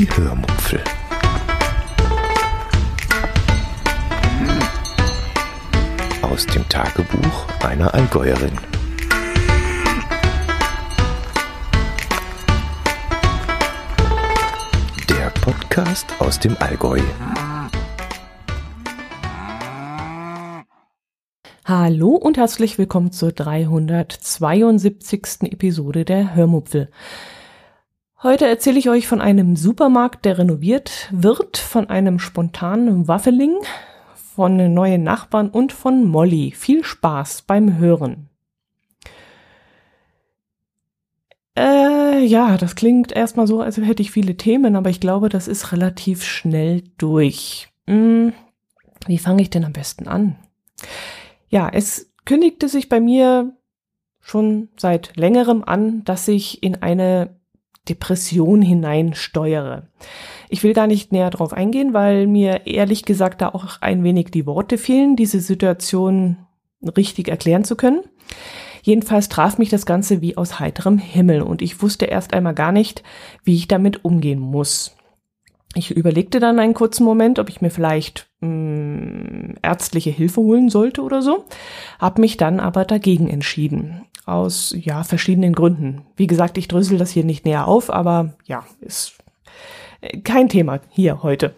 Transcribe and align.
Die 0.00 0.08
Hörmupfel. 0.16 0.80
Aus 6.22 6.46
dem 6.46 6.66
Tagebuch 6.70 7.46
einer 7.62 7.92
Allgäuerin. 7.92 8.52
Der 15.10 15.28
Podcast 15.42 16.06
aus 16.18 16.40
dem 16.40 16.56
Allgäu. 16.60 17.00
Hallo 21.66 22.16
und 22.16 22.38
herzlich 22.38 22.78
willkommen 22.78 23.12
zur 23.12 23.32
372. 23.32 25.52
Episode 25.52 26.06
der 26.06 26.34
Hörmupfel. 26.34 26.88
Heute 28.22 28.46
erzähle 28.46 28.78
ich 28.78 28.90
euch 28.90 29.08
von 29.08 29.22
einem 29.22 29.56
Supermarkt, 29.56 30.26
der 30.26 30.36
renoviert 30.36 31.08
wird, 31.10 31.56
von 31.56 31.88
einem 31.88 32.18
spontanen 32.18 33.08
Waffeling, 33.08 33.56
von 34.34 34.74
neuen 34.74 35.02
Nachbarn 35.02 35.48
und 35.48 35.72
von 35.72 36.04
Molly. 36.04 36.52
Viel 36.54 36.84
Spaß 36.84 37.42
beim 37.46 37.78
Hören. 37.78 38.28
Äh, 41.56 42.22
ja, 42.26 42.58
das 42.58 42.74
klingt 42.74 43.10
erstmal 43.10 43.46
so, 43.46 43.62
als 43.62 43.78
hätte 43.78 44.02
ich 44.02 44.10
viele 44.10 44.36
Themen, 44.36 44.76
aber 44.76 44.90
ich 44.90 45.00
glaube, 45.00 45.30
das 45.30 45.48
ist 45.48 45.72
relativ 45.72 46.22
schnell 46.22 46.84
durch. 46.98 47.70
Hm, 47.86 48.34
wie 49.06 49.18
fange 49.18 49.40
ich 49.40 49.48
denn 49.48 49.64
am 49.64 49.72
besten 49.72 50.06
an? 50.08 50.36
Ja, 51.48 51.70
es 51.72 52.12
kündigte 52.26 52.68
sich 52.68 52.90
bei 52.90 53.00
mir 53.00 53.56
schon 54.20 54.68
seit 54.76 55.16
längerem 55.16 55.64
an, 55.64 56.04
dass 56.04 56.28
ich 56.28 56.62
in 56.62 56.82
eine 56.82 57.39
Depression 57.90 58.62
hineinsteuere. 58.62 59.88
Ich 60.48 60.62
will 60.62 60.72
gar 60.72 60.86
nicht 60.86 61.12
näher 61.12 61.30
darauf 61.30 61.52
eingehen, 61.52 61.92
weil 61.92 62.26
mir 62.26 62.66
ehrlich 62.66 63.04
gesagt 63.04 63.40
da 63.40 63.50
auch 63.50 63.80
ein 63.82 64.02
wenig 64.04 64.30
die 64.30 64.46
Worte 64.46 64.78
fehlen, 64.78 65.16
diese 65.16 65.40
Situation 65.40 66.38
richtig 66.96 67.28
erklären 67.28 67.64
zu 67.64 67.76
können. 67.76 68.00
Jedenfalls 68.82 69.28
traf 69.28 69.58
mich 69.58 69.68
das 69.68 69.84
Ganze 69.84 70.22
wie 70.22 70.36
aus 70.36 70.58
heiterem 70.58 70.98
Himmel 70.98 71.42
und 71.42 71.60
ich 71.60 71.82
wusste 71.82 72.06
erst 72.06 72.32
einmal 72.32 72.54
gar 72.54 72.72
nicht, 72.72 73.02
wie 73.44 73.56
ich 73.56 73.68
damit 73.68 74.04
umgehen 74.04 74.40
muss. 74.40 74.96
Ich 75.74 75.90
überlegte 75.90 76.40
dann 76.40 76.58
einen 76.58 76.74
kurzen 76.74 77.04
Moment, 77.04 77.38
ob 77.38 77.48
ich 77.48 77.60
mir 77.60 77.70
vielleicht 77.70 78.28
mh, 78.40 78.48
hm, 78.48 79.54
ärztliche 79.62 80.10
Hilfe 80.10 80.40
holen 80.40 80.68
sollte 80.68 81.02
oder 81.02 81.22
so, 81.22 81.44
habe 81.98 82.20
mich 82.20 82.36
dann 82.36 82.58
aber 82.58 82.84
dagegen 82.84 83.28
entschieden 83.28 84.06
aus 84.26 84.74
ja 84.76 85.04
verschiedenen 85.04 85.52
Gründen. 85.52 86.02
Wie 86.16 86.26
gesagt, 86.26 86.58
ich 86.58 86.68
drösel 86.68 86.98
das 86.98 87.10
hier 87.10 87.24
nicht 87.24 87.44
näher 87.44 87.66
auf, 87.66 87.90
aber 87.90 88.34
ja, 88.46 88.64
ist 88.80 89.18
kein 90.24 90.48
Thema 90.48 90.80
hier 90.90 91.22
heute. 91.22 91.54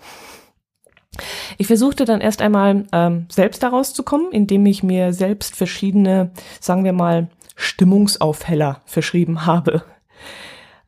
Ich 1.59 1.67
versuchte 1.67 2.05
dann 2.05 2.21
erst 2.21 2.41
einmal 2.41 2.87
ähm, 2.93 3.27
selbst 3.31 3.63
daraus 3.63 3.93
zu 3.93 4.03
kommen, 4.03 4.33
indem 4.33 4.65
ich 4.67 4.83
mir 4.83 5.13
selbst 5.13 5.57
verschiedene, 5.57 6.31
sagen 6.61 6.85
wir 6.85 6.93
mal, 6.93 7.29
Stimmungsaufheller 7.55 8.81
verschrieben 8.87 9.45
habe. 9.45 9.85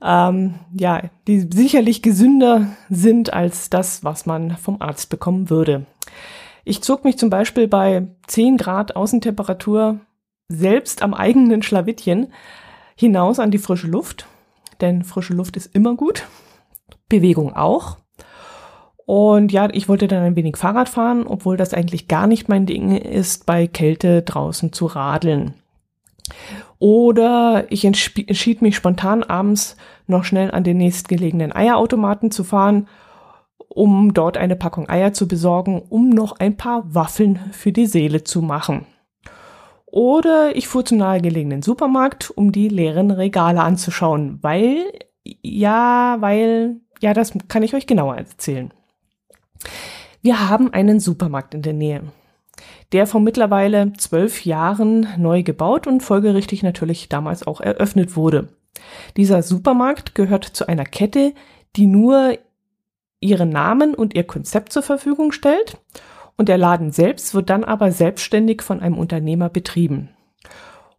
Ähm, 0.03 0.55
ja, 0.79 1.03
die 1.27 1.41
sicherlich 1.53 2.03
gesünder 2.03 2.69
sind 2.89 3.33
als 3.33 3.71
das, 3.71 4.05
was 4.05 4.27
man 4.27 4.57
vom 4.57 4.81
Arzt 4.81 5.11
bekommen 5.11 5.51
würde. 5.51 5.87
Ich 6.65 6.83
zog 6.83 7.05
mich 7.05 7.19
zum 7.19 7.31
Beispiel 7.31 7.69
bei 7.69 8.07
10 8.27 8.57
Grad 8.57 8.97
Außentemperatur 8.97 10.01
selbst 10.49 11.03
am 11.03 11.15
eigenen 11.15 11.63
Schlawittchen 11.63 12.33
hinaus 12.97 13.39
an 13.39 13.51
die 13.51 13.59
frische 13.59 13.87
Luft, 13.87 14.27
denn 14.81 15.03
frische 15.03 15.35
Luft 15.35 15.57
ist 15.57 15.75
immer 15.75 15.95
gut, 15.95 16.25
Bewegung 17.09 17.55
auch. 17.55 17.99
Und 19.07 19.53
ja, 19.53 19.69
ich 19.71 19.89
wollte 19.89 20.09
dann 20.09 20.23
ein 20.23 20.37
wenig 20.37 20.57
Fahrrad 20.57 20.89
fahren, 20.89 21.27
obwohl 21.27 21.57
das 21.57 21.75
eigentlich 21.75 22.09
gar 22.09 22.27
nicht 22.27 22.49
mein 22.49 22.67
Ding 22.67 22.97
ist, 22.97 23.45
bei 23.45 23.67
Kälte 23.67 24.23
draußen 24.23 24.73
zu 24.73 24.87
radeln. 24.87 25.55
Oder 26.79 27.67
ich 27.69 27.85
entschied 27.85 28.63
mich 28.63 28.77
spontan 28.77 29.23
abends 29.23 29.77
noch 30.07 30.25
schnell 30.25 30.51
an 30.51 30.65
den 30.65 30.79
nächstgelegenen 30.79 31.55
Eierautomaten 31.55 32.31
zu 32.31 32.45
fahren, 32.45 32.89
um 33.69 34.15
dort 34.15 34.37
eine 34.37 34.57
Packung 34.57 34.89
Eier 34.89 35.13
zu 35.13 35.29
besorgen, 35.29 35.83
um 35.89 36.09
noch 36.09 36.39
ein 36.39 36.57
paar 36.57 36.95
Waffeln 36.95 37.39
für 37.53 37.73
die 37.73 37.87
Seele 37.87 38.25
zu 38.25 38.41
machen. 38.41 38.87
Oder 39.95 40.57
ich 40.57 40.67
fuhr 40.67 40.85
zum 40.85 40.99
nahegelegenen 40.99 41.63
Supermarkt, 41.63 42.29
um 42.29 42.51
die 42.51 42.67
leeren 42.67 43.13
Regale 43.13 43.61
anzuschauen, 43.61 44.41
weil, 44.43 44.91
ja, 45.23 46.17
weil, 46.19 46.81
ja, 47.01 47.15
das 47.15 47.33
kann 47.47 47.63
ich 47.63 47.75
euch 47.75 47.87
genauer 47.87 48.17
erzählen. 48.17 48.75
Wir 50.21 50.49
haben 50.51 50.73
einen 50.73 50.99
Supermarkt 50.99 51.55
in 51.55 51.63
der 51.63 51.75
Nähe, 51.75 52.03
der 52.91 53.07
vor 53.07 53.21
mittlerweile 53.21 53.93
zwölf 53.93 54.45
Jahren 54.45 55.07
neu 55.17 55.45
gebaut 55.45 55.87
und 55.87 56.03
folgerichtig 56.03 56.65
natürlich 56.65 57.09
damals 57.09 57.47
auch 57.47 57.61
eröffnet 57.61 58.17
wurde. 58.17 58.49
Dieser 59.17 59.45
Supermarkt 59.45 60.17
gehört 60.17 60.45
zu 60.45 60.67
einer 60.67 60.87
Kette, 60.87 61.35
die 61.77 61.87
nur 61.87 62.37
ihren 63.21 63.51
Namen 63.51 63.95
und 63.95 64.17
ihr 64.17 64.25
Konzept 64.25 64.73
zur 64.73 64.83
Verfügung 64.83 65.31
stellt 65.31 65.79
und 66.37 66.49
der 66.49 66.59
Laden 66.59 66.91
selbst 66.91 67.35
wird 67.35 67.51
dann 67.51 67.65
aber 67.65 67.93
selbstständig 67.93 68.63
von 68.63 68.81
einem 68.81 68.99
Unternehmer 68.99 69.49
betrieben. 69.49 70.11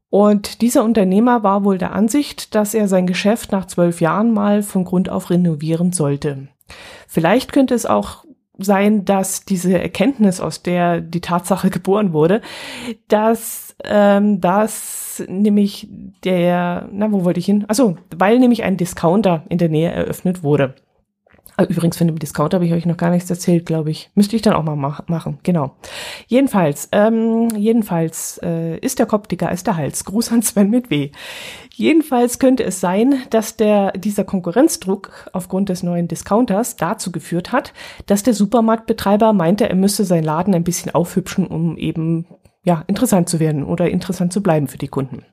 Und 0.10 0.62
dieser 0.62 0.84
Unternehmer 0.84 1.44
war 1.44 1.66
wohl 1.66 1.78
der 1.78 1.94
Ansicht, 1.94 2.56
dass 2.56 2.74
er 2.74 2.88
sein 2.88 3.06
Geschäft 3.06 3.52
nach 3.52 3.66
zwölf 3.66 4.00
Jahren 4.00 4.32
mal 4.32 4.64
von 4.64 4.86
Grund 4.86 5.10
auf 5.10 5.30
renovieren 5.30 5.92
sollte. 5.92 6.48
Vielleicht 7.08 7.52
könnte 7.52 7.74
es 7.74 7.86
auch 7.86 8.24
sein, 8.58 9.04
dass 9.04 9.44
diese 9.44 9.78
Erkenntnis, 9.78 10.40
aus 10.40 10.64
der 10.64 11.02
die 11.02 11.22
Tatsache 11.22 11.70
geboren 11.72 12.14
wurde, 12.14 12.42
dass 13.08 13.76
ähm, 13.84 14.40
das 14.40 15.24
nämlich 15.28 15.90
der, 16.24 16.88
na 16.92 17.12
wo 17.12 17.26
wollte 17.26 17.40
ich 17.40 17.46
hin? 17.46 17.66
Also, 17.68 17.98
weil 18.16 18.40
nämlich 18.40 18.64
ein 18.64 18.78
Discounter 18.78 19.44
in 19.50 19.58
der 19.58 19.70
Nähe 19.70 19.92
eröffnet 19.92 20.44
wurde. 20.44 20.76
Ah, 21.58 21.64
übrigens, 21.64 21.98
von 21.98 22.08
dem 22.08 22.20
Discount 22.20 22.54
habe 22.54 22.66
ich 22.66 22.74
euch 22.74 22.86
noch 22.86 22.98
gar 22.98 23.12
nichts 23.12 23.30
erzählt, 23.30 23.66
glaube 23.66 23.90
ich. 23.90 24.10
Müsste 24.14 24.36
ich 24.36 24.42
dann 24.42 24.54
auch 24.54 24.64
mal 24.64 24.76
mach 24.76 25.08
machen, 25.08 25.40
genau. 25.44 25.76
Jedenfalls, 26.28 26.90
ähm, 26.92 27.48
jedenfalls 27.56 28.40
äh, 28.44 28.78
ist 28.80 29.00
der 29.00 29.06
Kopf 29.06 29.28
dicker 29.28 29.48
als 29.48 29.64
der 29.64 29.78
Hals. 29.78 30.04
Gruß 30.04 30.34
an 30.34 30.42
Sven 30.42 30.70
mit 30.70 30.90
W. 30.90 31.12
Jedenfalls 31.74 32.40
könnte 32.40 32.64
es 32.64 32.82
sein, 32.82 33.22
dass 33.30 33.56
der, 33.56 33.94
dieser 33.94 34.26
Konkurrenzdruck 34.26 35.30
aufgrund 35.32 35.70
des 35.70 35.82
neuen 35.82 36.10
Discounters 36.10 36.76
dazu 36.76 37.12
geführt 37.12 37.54
hat, 37.54 37.74
dass 38.06 38.24
der 38.24 38.34
Supermarktbetreiber 38.34 39.32
meinte, 39.32 39.70
er 39.70 39.76
müsse 39.76 40.04
seinen 40.04 40.26
Laden 40.26 40.54
ein 40.56 40.66
bisschen 40.66 40.94
aufhübschen, 40.94 41.48
um 41.48 41.78
eben 41.78 42.26
ja, 42.64 42.84
interessant 42.88 43.30
zu 43.30 43.40
werden 43.40 43.64
oder 43.64 43.90
interessant 43.90 44.34
zu 44.34 44.44
bleiben 44.44 44.68
für 44.68 44.78
die 44.78 44.88
Kunden. 44.88 45.24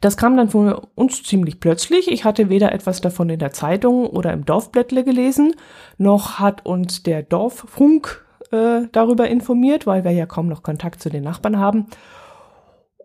Das 0.00 0.16
kam 0.16 0.36
dann 0.36 0.50
von 0.50 0.74
uns 0.94 1.22
ziemlich 1.22 1.60
plötzlich. 1.60 2.10
Ich 2.10 2.24
hatte 2.24 2.48
weder 2.48 2.72
etwas 2.72 3.00
davon 3.00 3.30
in 3.30 3.38
der 3.38 3.52
Zeitung 3.52 4.06
oder 4.06 4.32
im 4.32 4.44
Dorfblättle 4.44 5.04
gelesen, 5.04 5.54
noch 5.98 6.38
hat 6.38 6.66
uns 6.66 7.02
der 7.02 7.22
Dorffunk 7.22 8.24
äh, 8.50 8.82
darüber 8.92 9.28
informiert, 9.28 9.86
weil 9.86 10.04
wir 10.04 10.12
ja 10.12 10.26
kaum 10.26 10.48
noch 10.48 10.62
Kontakt 10.62 11.02
zu 11.02 11.10
den 11.10 11.24
Nachbarn 11.24 11.58
haben. 11.58 11.86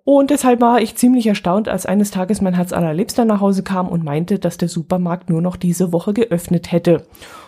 Und 0.03 0.31
deshalb 0.31 0.59
war 0.59 0.81
ich 0.81 0.96
ziemlich 0.96 1.28
erstaunt, 1.28 1.69
als 1.69 1.86
eines 1.86 2.09
Tages 2.09 2.42
mein 2.42 2.56
Herz 2.56 2.74
allerliebster 2.74 3.25
nach 3.25 3.42
Hause 3.42 3.62
kam 3.62 3.88
und 3.88 4.03
meinte, 4.03 4.40
dass 4.40 4.58
der 4.58 4.68
Supermarkt 4.68 5.30
nur 5.30 5.42
noch 5.42 5.56
diese 5.56 5.92
Woche 5.92 6.14
geöffnet 6.14 6.72
hätte 6.72 7.06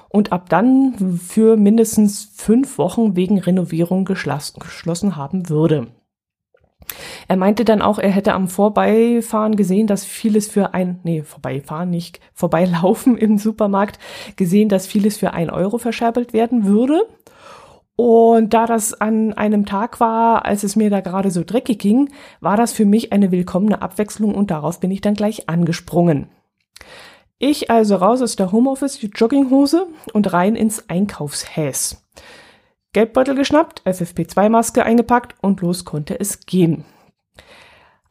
und 0.10 0.32
ab 0.32 0.50
dann 0.50 1.18
für 1.18 1.58
mindestens 1.58 2.32
fünf 2.36 2.78
Wochen 2.78 3.16
wegen 3.16 3.40
Renovierung 3.40 4.06
geschlossen 4.06 5.16
haben 5.16 5.50
würde. 5.50 5.88
Er 7.28 7.38
meinte 7.38 7.66
dann 7.66 7.82
auch, 7.82 8.00
er 8.00 8.10
hätte 8.10 8.34
am 8.34 8.48
Vorbeifahren 8.48 9.56
gesehen, 9.56 9.88
dass 9.88 10.06
vieles 10.06 10.48
für 10.48 10.74
ein, 10.74 11.00
nee, 11.04 11.24
Vorbeifahren 11.24 11.90
nicht, 11.90 12.20
Vorbeilaufen 12.34 13.18
im 13.18 13.38
Supermarkt 13.38 14.00
gesehen, 14.36 14.70
dass 14.70 14.88
vieles 14.88 15.18
für 15.18 15.34
ein 15.34 15.50
Euro 15.50 15.78
verscherbelt 15.78 16.34
werden 16.34 16.66
würde. 16.66 17.02
Und 17.96 18.54
da 18.54 18.66
das 18.66 19.00
an 19.00 19.34
einem 19.34 19.66
Tag 19.66 20.00
war, 20.00 20.46
als 20.46 20.64
es 20.64 20.76
mir 20.76 20.90
da 20.90 21.02
gerade 21.02 21.30
so 21.30 21.44
dreckig 21.44 21.78
ging, 21.78 22.10
war 22.40 22.58
das 22.58 22.74
für 22.74 22.86
mich 22.86 23.14
eine 23.14 23.32
willkommene 23.32 23.82
Abwechslung 23.82 24.34
und 24.34 24.50
darauf 24.50 24.80
bin 24.80 24.90
ich 24.90 25.02
dann 25.02 25.14
gleich 25.14 25.50
angesprungen. 25.50 26.30
Ich 27.38 27.72
also 27.72 27.96
raus 27.96 28.22
aus 28.22 28.36
der 28.36 28.52
Homeoffice-Jogginghose 28.52 29.88
und 30.14 30.32
rein 30.32 30.56
ins 30.56 30.90
Einkaufshäs. 30.90 32.04
Geldbeutel 32.94 33.36
geschnappt, 33.36 33.82
FFP2-Maske 33.86 34.84
eingepackt 34.84 35.36
und 35.42 35.62
los 35.62 35.86
konnte 35.86 36.20
es 36.20 36.46
gehen. 36.46 36.86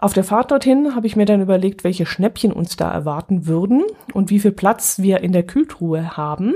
Auf 0.01 0.15
der 0.15 0.25
Fahrt 0.25 0.51
dorthin 0.51 0.95
habe 0.95 1.07
ich 1.07 1.15
mir 1.15 1.27
dann 1.27 1.43
überlegt, 1.43 1.85
welche 1.85 2.07
Schnäppchen 2.07 2.55
uns 2.55 2.75
da 2.75 2.91
erwarten 2.91 3.47
würden 3.47 3.85
und 4.15 4.31
wie 4.31 4.41
viel 4.41 4.51
Platz 4.51 5.01
wir 5.01 5.21
in 5.21 5.33
der 5.33 5.43
Kühltruhe 5.43 6.17
haben, 6.17 6.55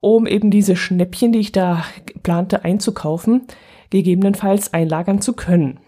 um 0.00 0.26
eben 0.26 0.50
diese 0.50 0.74
Schnäppchen, 0.74 1.32
die 1.32 1.40
ich 1.40 1.52
da 1.52 1.84
plante 2.22 2.64
einzukaufen, 2.64 3.42
gegebenenfalls 3.90 4.72
einlagern 4.72 5.20
zu 5.20 5.34
können. 5.34 5.80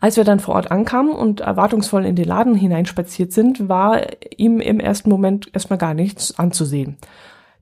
Als 0.00 0.16
wir 0.16 0.24
dann 0.24 0.40
vor 0.40 0.54
Ort 0.54 0.70
ankamen 0.70 1.12
und 1.12 1.40
erwartungsvoll 1.40 2.06
in 2.06 2.16
den 2.16 2.24
Laden 2.24 2.54
hineinspaziert 2.54 3.34
sind, 3.34 3.68
war 3.68 4.00
ihm 4.38 4.60
im 4.60 4.80
ersten 4.80 5.10
Moment 5.10 5.50
erstmal 5.52 5.78
gar 5.78 5.92
nichts 5.92 6.38
anzusehen. 6.38 6.96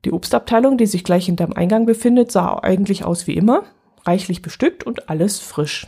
Die 0.05 0.13
Obstabteilung, 0.13 0.77
die 0.77 0.85
sich 0.85 1.03
gleich 1.03 1.25
hinterm 1.25 1.51
Eingang 1.51 1.85
befindet, 1.85 2.31
sah 2.31 2.57
eigentlich 2.59 3.03
aus 3.03 3.27
wie 3.27 3.35
immer, 3.35 3.63
reichlich 4.05 4.41
bestückt 4.41 4.85
und 4.85 5.09
alles 5.09 5.39
frisch. 5.39 5.87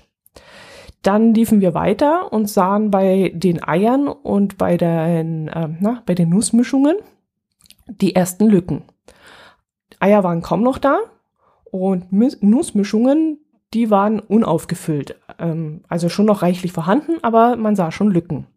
Dann 1.01 1.33
liefen 1.33 1.61
wir 1.61 1.73
weiter 1.73 2.33
und 2.33 2.49
sahen 2.49 2.91
bei 2.91 3.31
den 3.33 3.63
Eiern 3.63 4.07
und 4.07 4.57
bei 4.57 4.77
den, 4.77 5.47
äh, 5.47 5.69
na, 5.79 6.03
bei 6.05 6.13
den 6.13 6.29
Nussmischungen 6.29 6.97
die 7.87 8.15
ersten 8.15 8.47
Lücken. 8.47 8.83
Eier 9.99 10.23
waren 10.23 10.41
kaum 10.41 10.61
noch 10.61 10.77
da 10.77 10.99
und 11.71 12.11
Nussmischungen, 12.11 13.39
die 13.73 13.89
waren 13.89 14.19
unaufgefüllt. 14.19 15.15
Ähm, 15.37 15.83
also 15.87 16.09
schon 16.09 16.25
noch 16.25 16.41
reichlich 16.41 16.71
vorhanden, 16.71 17.13
aber 17.21 17.55
man 17.55 17.75
sah 17.75 17.91
schon 17.91 18.11
Lücken. 18.11 18.47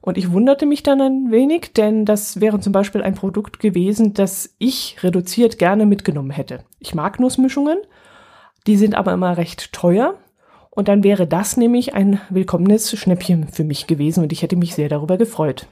Und 0.00 0.18
ich 0.18 0.32
wunderte 0.32 0.66
mich 0.66 0.82
dann 0.82 1.00
ein 1.00 1.30
wenig, 1.30 1.72
denn 1.72 2.04
das 2.04 2.40
wäre 2.40 2.60
zum 2.60 2.72
Beispiel 2.74 3.02
ein 3.02 3.14
Produkt 3.14 3.58
gewesen, 3.58 4.12
das 4.12 4.54
ich 4.58 5.02
reduziert 5.02 5.58
gerne 5.58 5.86
mitgenommen 5.86 6.30
hätte. 6.30 6.60
Ich 6.78 6.94
mag 6.94 7.18
Nussmischungen, 7.18 7.78
die 8.66 8.76
sind 8.76 8.96
aber 8.96 9.14
immer 9.14 9.38
recht 9.38 9.72
teuer. 9.72 10.16
Und 10.74 10.88
dann 10.88 11.04
wäre 11.04 11.26
das 11.26 11.56
nämlich 11.56 11.94
ein 11.94 12.20
willkommenes 12.30 12.98
Schnäppchen 12.98 13.48
für 13.48 13.64
mich 13.64 13.86
gewesen 13.86 14.24
und 14.24 14.32
ich 14.32 14.42
hätte 14.42 14.56
mich 14.56 14.74
sehr 14.74 14.88
darüber 14.88 15.16
gefreut. 15.16 15.68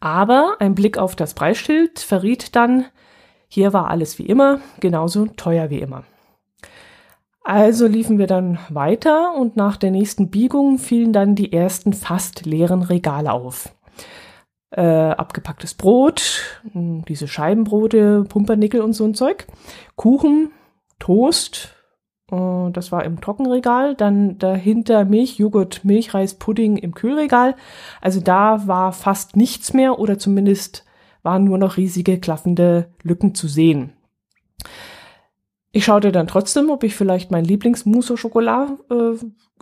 Aber 0.00 0.56
ein 0.60 0.74
Blick 0.74 0.96
auf 0.98 1.14
das 1.14 1.34
Preisschild 1.34 1.98
verriet 1.98 2.56
dann, 2.56 2.86
hier 3.48 3.74
war 3.74 3.88
alles 3.88 4.18
wie 4.18 4.26
immer, 4.26 4.60
genauso 4.80 5.26
teuer 5.26 5.68
wie 5.68 5.80
immer. 5.80 6.04
Also 7.44 7.86
liefen 7.86 8.18
wir 8.18 8.26
dann 8.26 8.58
weiter 8.70 9.34
und 9.34 9.56
nach 9.56 9.76
der 9.76 9.90
nächsten 9.90 10.30
Biegung 10.30 10.78
fielen 10.78 11.12
dann 11.12 11.34
die 11.34 11.52
ersten 11.52 11.92
fast 11.92 12.46
leeren 12.46 12.82
Regale 12.82 13.32
auf. 13.32 13.74
Äh, 14.70 14.80
abgepacktes 14.80 15.74
Brot, 15.74 16.60
hm, 16.72 17.04
diese 17.04 17.28
Scheibenbrote, 17.28 18.24
Pumpernickel 18.26 18.80
und 18.80 18.94
so 18.94 19.04
ein 19.04 19.14
Zeug, 19.14 19.46
Kuchen, 19.96 20.50
Toast, 20.98 21.74
äh, 22.32 22.70
das 22.72 22.90
war 22.90 23.04
im 23.04 23.20
Trockenregal, 23.20 23.94
dann 23.94 24.38
dahinter 24.38 25.04
Milch, 25.04 25.38
Joghurt, 25.38 25.84
Milchreis, 25.84 26.34
Pudding 26.34 26.76
im 26.76 26.94
Kühlregal. 26.94 27.54
Also 28.00 28.20
da 28.20 28.66
war 28.66 28.92
fast 28.92 29.36
nichts 29.36 29.72
mehr 29.72 29.98
oder 29.98 30.18
zumindest 30.18 30.84
waren 31.22 31.44
nur 31.44 31.58
noch 31.58 31.76
riesige 31.76 32.18
klaffende 32.18 32.88
Lücken 33.02 33.34
zu 33.34 33.46
sehen. 33.46 33.92
Ich 35.70 35.84
schaute 35.84 36.10
dann 36.10 36.26
trotzdem, 36.26 36.68
ob 36.68 36.82
ich 36.82 36.96
vielleicht 36.96 37.30
mein 37.30 37.44
Lieblingsmousse 37.44 38.14
au 38.14 38.16
Chocolat 38.16 38.70
äh, 38.90 39.14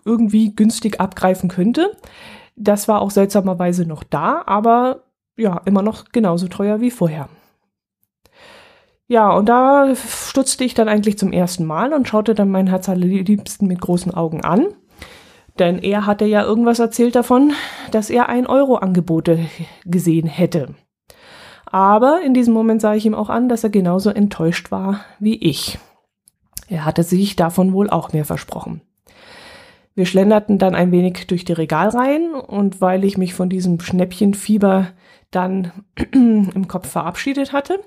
irgendwie 0.04 0.54
günstig 0.54 1.00
abgreifen 1.00 1.48
könnte. 1.50 1.92
Das 2.56 2.88
war 2.88 3.00
auch 3.02 3.10
seltsamerweise 3.10 3.84
noch 3.86 4.02
da, 4.02 4.42
aber 4.46 5.04
ja, 5.36 5.60
immer 5.66 5.82
noch 5.82 6.06
genauso 6.12 6.48
teuer 6.48 6.80
wie 6.80 6.90
vorher. 6.90 7.28
Ja, 9.10 9.32
und 9.32 9.48
da 9.48 9.92
stutzte 9.96 10.62
ich 10.62 10.74
dann 10.74 10.88
eigentlich 10.88 11.18
zum 11.18 11.32
ersten 11.32 11.64
Mal 11.64 11.92
und 11.92 12.06
schaute 12.06 12.32
dann 12.32 12.48
meinen 12.48 12.68
Herz 12.68 12.88
allerliebsten 12.88 13.66
mit 13.66 13.80
großen 13.80 14.14
Augen 14.14 14.44
an. 14.44 14.68
Denn 15.58 15.80
er 15.80 16.06
hatte 16.06 16.26
ja 16.26 16.44
irgendwas 16.44 16.78
erzählt 16.78 17.16
davon, 17.16 17.52
dass 17.90 18.08
er 18.08 18.28
ein 18.28 18.46
Euro 18.46 18.76
Angebote 18.76 19.40
gesehen 19.84 20.28
hätte. 20.28 20.76
Aber 21.66 22.20
in 22.24 22.34
diesem 22.34 22.54
Moment 22.54 22.82
sah 22.82 22.94
ich 22.94 23.04
ihm 23.04 23.16
auch 23.16 23.30
an, 23.30 23.48
dass 23.48 23.64
er 23.64 23.70
genauso 23.70 24.10
enttäuscht 24.10 24.70
war 24.70 25.00
wie 25.18 25.38
ich. 25.38 25.80
Er 26.68 26.84
hatte 26.84 27.02
sich 27.02 27.34
davon 27.34 27.72
wohl 27.72 27.90
auch 27.90 28.12
mehr 28.12 28.24
versprochen. 28.24 28.80
Wir 29.96 30.06
schlenderten 30.06 30.58
dann 30.58 30.76
ein 30.76 30.92
wenig 30.92 31.26
durch 31.26 31.44
die 31.44 31.52
Regalreihen 31.52 32.34
und 32.34 32.80
weil 32.80 33.02
ich 33.02 33.18
mich 33.18 33.34
von 33.34 33.48
diesem 33.48 33.80
Schnäppchenfieber 33.80 34.86
dann 35.32 35.72
im 36.12 36.68
Kopf 36.68 36.88
verabschiedet 36.88 37.52
hatte, 37.52 37.80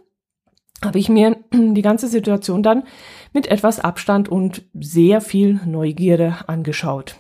habe 0.85 1.00
ich 1.00 1.09
mir 1.09 1.38
die 1.53 1.81
ganze 1.81 2.07
Situation 2.07 2.63
dann 2.63 2.83
mit 3.33 3.47
etwas 3.47 3.80
Abstand 3.80 4.30
und 4.30 4.63
sehr 4.74 5.21
viel 5.21 5.59
Neugierde 5.65 6.35
angeschaut. 6.47 7.15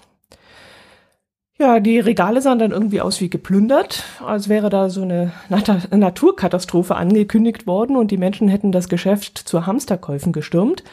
Ja, 1.59 1.79
die 1.79 1.99
Regale 1.99 2.41
sahen 2.41 2.59
dann 2.59 2.71
irgendwie 2.71 2.99
aus 2.99 3.21
wie 3.21 3.29
geplündert, 3.29 4.03
als 4.25 4.49
wäre 4.49 4.69
da 4.69 4.89
so 4.89 5.03
eine 5.03 5.31
Nat 5.49 5.91
Naturkatastrophe 5.91 6.95
angekündigt 6.95 7.67
worden 7.67 7.95
und 7.95 8.11
die 8.11 8.17
Menschen 8.17 8.47
hätten 8.47 8.71
das 8.71 8.89
Geschäft 8.89 9.37
zu 9.37 9.65
Hamsterkäufen 9.65 10.33
gestürmt. 10.33 10.83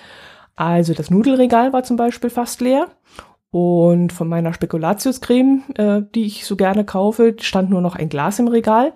Also 0.57 0.93
das 0.93 1.11
Nudelregal 1.11 1.73
war 1.73 1.83
zum 1.83 1.97
Beispiel 1.97 2.31
fast 2.31 2.61
leer. 2.61 2.89
Und 3.51 4.13
von 4.13 4.29
meiner 4.29 4.53
Spekulatiuscreme, 4.53 5.63
äh, 5.75 6.03
die 6.15 6.25
ich 6.25 6.45
so 6.47 6.55
gerne 6.55 6.85
kaufe, 6.85 7.35
stand 7.41 7.71
nur 7.71 7.81
noch 7.81 7.97
ein 7.97 8.09
Glas 8.09 8.39
im 8.39 8.47
Regal. 8.47 8.93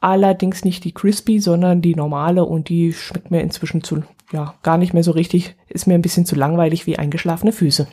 Allerdings 0.00 0.64
nicht 0.64 0.84
die 0.84 0.92
Crispy, 0.92 1.40
sondern 1.40 1.82
die 1.82 1.94
normale 1.94 2.44
und 2.44 2.68
die 2.68 2.92
schmeckt 2.92 3.30
mir 3.30 3.40
inzwischen 3.40 3.82
zu, 3.82 4.02
ja, 4.32 4.54
gar 4.62 4.78
nicht 4.78 4.94
mehr 4.94 5.02
so 5.02 5.10
richtig, 5.10 5.56
ist 5.68 5.86
mir 5.86 5.94
ein 5.94 6.02
bisschen 6.02 6.26
zu 6.26 6.36
langweilig 6.36 6.86
wie 6.86 6.98
eingeschlafene 6.98 7.52
Füße. 7.52 7.88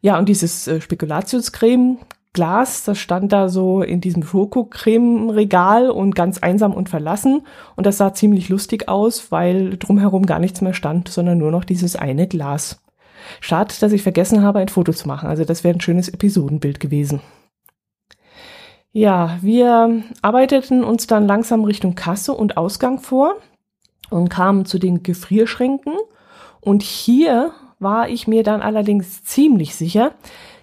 Ja, 0.00 0.18
und 0.18 0.28
dieses 0.28 0.68
äh, 0.68 0.80
Spekulatiuscreme 0.80 1.98
Glas, 2.34 2.84
das 2.84 2.98
stand 2.98 3.32
da 3.32 3.48
so 3.48 3.82
in 3.82 4.00
diesem 4.00 4.22
Schokocreme-Regal 4.22 5.90
und 5.90 6.14
ganz 6.14 6.38
einsam 6.38 6.72
und 6.72 6.88
verlassen. 6.88 7.46
Und 7.74 7.86
das 7.86 7.96
sah 7.96 8.12
ziemlich 8.12 8.48
lustig 8.48 8.88
aus, 8.88 9.32
weil 9.32 9.76
drumherum 9.76 10.26
gar 10.26 10.38
nichts 10.38 10.60
mehr 10.60 10.74
stand, 10.74 11.08
sondern 11.08 11.38
nur 11.38 11.50
noch 11.50 11.64
dieses 11.64 11.96
eine 11.96 12.28
Glas. 12.28 12.80
Schade, 13.40 13.74
dass 13.80 13.92
ich 13.92 14.02
vergessen 14.02 14.42
habe, 14.42 14.60
ein 14.60 14.68
Foto 14.68 14.92
zu 14.92 15.08
machen. 15.08 15.28
Also 15.28 15.44
das 15.44 15.64
wäre 15.64 15.76
ein 15.76 15.80
schönes 15.80 16.08
Episodenbild 16.08 16.80
gewesen. 16.80 17.20
Ja, 18.92 19.38
wir 19.42 20.02
arbeiteten 20.22 20.82
uns 20.82 21.06
dann 21.06 21.26
langsam 21.26 21.64
Richtung 21.64 21.94
Kasse 21.94 22.32
und 22.32 22.56
Ausgang 22.56 22.98
vor 22.98 23.36
und 24.10 24.28
kamen 24.28 24.64
zu 24.64 24.78
den 24.78 25.02
Gefrierschränken. 25.02 25.94
Und 26.60 26.82
hier 26.82 27.52
war 27.78 28.08
ich 28.08 28.26
mir 28.26 28.42
dann 28.42 28.62
allerdings 28.62 29.22
ziemlich 29.24 29.74
sicher, 29.74 30.12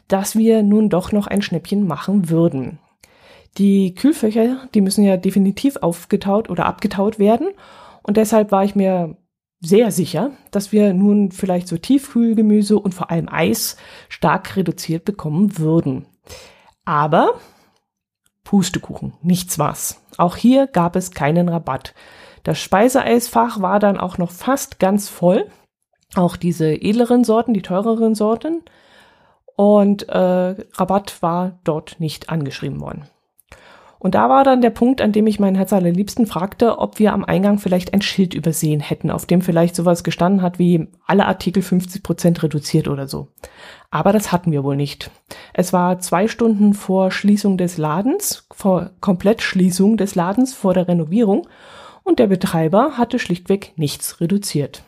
dass 0.07 0.36
wir 0.36 0.63
nun 0.63 0.89
doch 0.89 1.12
noch 1.12 1.27
ein 1.27 1.42
Schnäppchen 1.42 1.88
machen 1.88 2.30
würden. 2.30 2.80
Die 3.57 3.95
Kühlfächer, 3.95 4.68
die 4.74 4.81
müssen 4.81 5.04
ja 5.04 5.18
definitiv 5.18 5.77
aufgetaut 5.77 6.50
oder 6.50 6.66
abgetaut 6.66 7.19
werden. 7.19 7.50
Und 8.04 8.18
deshalb 8.18 8.51
war 8.51 8.66
ich 8.66 8.75
mir 8.75 9.18
sehr 9.62 9.92
sicher, 9.92 10.31
dass 10.51 10.72
wir 10.72 10.94
nun 10.94 11.31
vielleicht 11.31 11.68
so 11.68 11.77
Tiefkühlgemüse 11.77 12.77
und 12.77 12.94
vor 12.94 13.10
allem 13.10 13.30
Eis 13.30 13.77
stark 14.10 14.56
reduziert 14.57 15.06
bekommen 15.06 15.57
würden. 15.57 16.06
Aber 16.83 17.36
Pustekuchen, 18.46 19.14
nichts 19.22 19.60
was. 19.60 20.02
Auch 20.18 20.38
hier 20.38 20.68
gab 20.68 20.96
es 20.96 21.12
keinen 21.12 21.50
Rabatt. 21.50 21.94
Das 22.44 22.62
Speiseeisfach 22.62 23.60
war 23.60 23.80
dann 23.80 24.00
auch 24.00 24.18
noch 24.18 24.32
fast 24.32 24.80
ganz 24.80 25.10
voll. 25.10 25.48
Auch 26.16 26.38
diese 26.38 26.72
edleren 26.72 27.25
Sorten, 27.25 27.54
die 27.54 27.62
teureren 27.62 28.16
Sorten 28.16 28.62
und 29.56 30.08
äh, 30.10 30.18
Rabatt 30.18 31.22
war 31.22 31.60
dort 31.64 32.00
nicht 32.00 32.30
angeschrieben 32.30 32.80
worden. 32.82 33.08
Und 34.06 34.14
da 34.14 34.30
war 34.30 34.44
dann 34.44 34.62
der 34.62 34.70
Punkt, 34.70 35.02
an 35.02 35.14
dem 35.14 35.26
ich 35.26 35.40
meinen 35.40 35.56
Herz 35.56 35.74
allerliebsten 35.74 36.28
fragte, 36.28 36.78
ob 36.78 37.00
wir 37.00 37.12
am 37.12 37.26
Eingang 37.26 37.58
vielleicht 37.58 37.92
ein 37.92 38.04
Schild 38.04 38.36
übersehen 38.36 38.80
hätten, 38.80 39.10
auf 39.10 39.26
dem 39.26 39.42
vielleicht 39.42 39.76
sowas 39.76 40.04
gestanden 40.04 40.44
hat 40.44 40.60
wie 40.60 40.90
alle 41.08 41.26
Artikel 41.26 41.64
50 41.64 42.04
Prozent 42.04 42.44
reduziert 42.44 42.88
oder 42.88 43.08
so. 43.08 43.30
Aber 43.90 44.14
das 44.14 44.32
hatten 44.32 44.52
wir 44.52 44.64
wohl 44.64 44.76
nicht. 44.76 45.10
Es 45.56 45.74
war 45.74 45.98
zwei 45.98 46.28
Stunden 46.28 46.76
vor 46.76 47.10
Schließung 47.10 47.58
des 47.58 47.80
Ladens, 47.80 48.48
vor 48.52 48.92
Komplettschließung 49.02 49.98
des 49.98 50.14
Ladens 50.14 50.54
vor 50.54 50.76
der 50.76 50.88
Renovierung 50.88 51.48
und 52.04 52.20
der 52.20 52.28
Betreiber 52.28 53.00
hatte 53.00 53.18
schlichtweg 53.18 53.74
nichts 53.76 54.22
reduziert. 54.22 54.84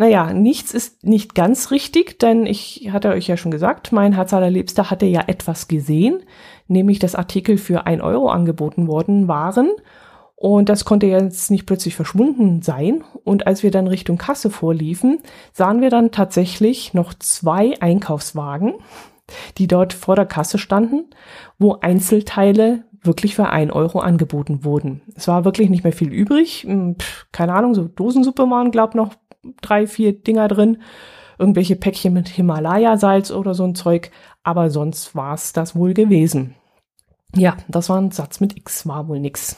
Naja, 0.00 0.32
nichts 0.32 0.72
ist 0.72 1.04
nicht 1.04 1.34
ganz 1.34 1.70
richtig, 1.70 2.18
denn 2.20 2.46
ich 2.46 2.88
hatte 2.90 3.10
euch 3.10 3.26
ja 3.26 3.36
schon 3.36 3.50
gesagt, 3.50 3.92
mein 3.92 4.14
Herz 4.14 4.32
allerliebster 4.32 4.88
hatte 4.90 5.04
ja 5.04 5.24
etwas 5.26 5.68
gesehen, 5.68 6.22
nämlich 6.70 6.98
dass 6.98 7.14
Artikel 7.14 7.58
für 7.58 7.86
ein 7.86 8.00
Euro 8.00 8.28
angeboten 8.28 8.86
worden 8.86 9.28
waren. 9.28 9.70
Und 10.36 10.70
das 10.70 10.86
konnte 10.86 11.06
jetzt 11.06 11.50
nicht 11.50 11.66
plötzlich 11.66 11.94
verschwunden 11.94 12.62
sein. 12.62 13.04
Und 13.24 13.46
als 13.46 13.62
wir 13.62 13.70
dann 13.70 13.86
Richtung 13.86 14.16
Kasse 14.16 14.48
vorliefen, 14.48 15.18
sahen 15.52 15.82
wir 15.82 15.90
dann 15.90 16.12
tatsächlich 16.12 16.94
noch 16.94 17.12
zwei 17.12 17.74
Einkaufswagen, 17.80 18.74
die 19.58 19.66
dort 19.66 19.92
vor 19.92 20.16
der 20.16 20.24
Kasse 20.24 20.56
standen, 20.56 21.10
wo 21.58 21.74
Einzelteile 21.80 22.84
wirklich 23.02 23.34
für 23.34 23.48
ein 23.48 23.70
Euro 23.70 23.98
angeboten 23.98 24.64
wurden. 24.64 25.02
Es 25.14 25.28
war 25.28 25.44
wirklich 25.44 25.68
nicht 25.68 25.84
mehr 25.84 25.92
viel 25.92 26.12
übrig. 26.12 26.64
Hm, 26.64 26.96
pff, 26.98 27.26
keine 27.32 27.52
Ahnung, 27.52 27.74
so 27.74 27.84
Dosensuppe 27.84 28.48
waren, 28.48 28.70
glaub 28.70 28.94
noch 28.94 29.14
drei, 29.60 29.86
vier 29.86 30.12
Dinger 30.12 30.48
drin. 30.48 30.78
Irgendwelche 31.38 31.76
Päckchen 31.76 32.12
mit 32.12 32.28
Himalaya-Salz 32.28 33.30
oder 33.30 33.54
so 33.54 33.64
ein 33.64 33.74
Zeug. 33.74 34.10
Aber 34.42 34.70
sonst 34.70 35.14
war 35.14 35.34
es 35.34 35.52
das 35.52 35.74
wohl 35.74 35.94
gewesen. 35.94 36.54
Ja, 37.36 37.56
das 37.68 37.88
war 37.88 38.00
ein 38.00 38.10
Satz 38.10 38.40
mit 38.40 38.56
X, 38.56 38.86
war 38.86 39.08
wohl 39.08 39.20
nix. 39.20 39.56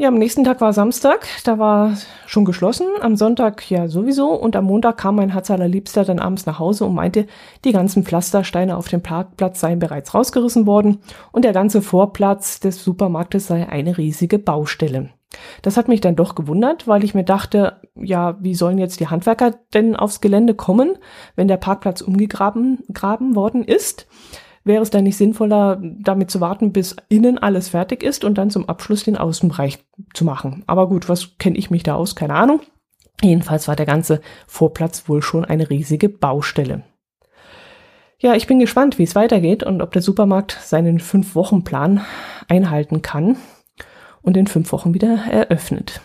Ja, 0.00 0.06
am 0.06 0.14
nächsten 0.14 0.44
Tag 0.44 0.60
war 0.60 0.72
Samstag, 0.72 1.26
da 1.42 1.58
war 1.58 1.96
schon 2.24 2.44
geschlossen, 2.44 2.86
am 3.00 3.16
Sonntag 3.16 3.68
ja 3.68 3.88
sowieso 3.88 4.28
und 4.28 4.54
am 4.54 4.66
Montag 4.66 4.96
kam 4.96 5.16
mein 5.16 5.32
Herz 5.32 5.50
allerliebster 5.50 6.04
dann 6.04 6.20
abends 6.20 6.46
nach 6.46 6.60
Hause 6.60 6.84
und 6.84 6.94
meinte, 6.94 7.26
die 7.64 7.72
ganzen 7.72 8.04
Pflastersteine 8.04 8.76
auf 8.76 8.86
dem 8.86 9.02
Parkplatz 9.02 9.58
seien 9.58 9.80
bereits 9.80 10.14
rausgerissen 10.14 10.68
worden 10.68 10.98
und 11.32 11.44
der 11.44 11.52
ganze 11.52 11.82
Vorplatz 11.82 12.60
des 12.60 12.84
Supermarktes 12.84 13.48
sei 13.48 13.68
eine 13.68 13.98
riesige 13.98 14.38
Baustelle. 14.38 15.10
Das 15.62 15.76
hat 15.76 15.88
mich 15.88 16.00
dann 16.00 16.14
doch 16.14 16.36
gewundert, 16.36 16.86
weil 16.86 17.02
ich 17.02 17.16
mir 17.16 17.24
dachte, 17.24 17.80
ja, 17.96 18.36
wie 18.40 18.54
sollen 18.54 18.78
jetzt 18.78 19.00
die 19.00 19.08
Handwerker 19.08 19.56
denn 19.74 19.96
aufs 19.96 20.20
Gelände 20.20 20.54
kommen, 20.54 20.96
wenn 21.34 21.48
der 21.48 21.56
Parkplatz 21.56 22.02
umgegraben 22.02 22.84
graben 22.92 23.34
worden 23.34 23.64
ist? 23.64 24.06
Wäre 24.68 24.82
es 24.82 24.90
dann 24.90 25.04
nicht 25.04 25.16
sinnvoller, 25.16 25.80
damit 25.80 26.30
zu 26.30 26.42
warten, 26.42 26.74
bis 26.74 26.94
innen 27.08 27.38
alles 27.38 27.70
fertig 27.70 28.02
ist 28.02 28.22
und 28.22 28.36
dann 28.36 28.50
zum 28.50 28.68
Abschluss 28.68 29.02
den 29.02 29.16
Außenbereich 29.16 29.78
zu 30.12 30.26
machen? 30.26 30.62
Aber 30.66 30.90
gut, 30.90 31.08
was 31.08 31.38
kenne 31.38 31.56
ich 31.56 31.70
mich 31.70 31.84
da 31.84 31.94
aus? 31.94 32.14
Keine 32.14 32.34
Ahnung. 32.34 32.60
Jedenfalls 33.22 33.66
war 33.66 33.76
der 33.76 33.86
ganze 33.86 34.20
Vorplatz 34.46 35.08
wohl 35.08 35.22
schon 35.22 35.46
eine 35.46 35.70
riesige 35.70 36.10
Baustelle. 36.10 36.82
Ja, 38.18 38.34
ich 38.34 38.46
bin 38.46 38.58
gespannt, 38.58 38.98
wie 38.98 39.04
es 39.04 39.14
weitergeht 39.14 39.62
und 39.62 39.80
ob 39.80 39.92
der 39.92 40.02
Supermarkt 40.02 40.58
seinen 40.60 41.00
Fünf-Wochen-Plan 41.00 42.02
einhalten 42.46 43.00
kann 43.00 43.38
und 44.20 44.36
in 44.36 44.48
fünf 44.48 44.70
Wochen 44.72 44.92
wieder 44.92 45.24
eröffnet. 45.30 46.02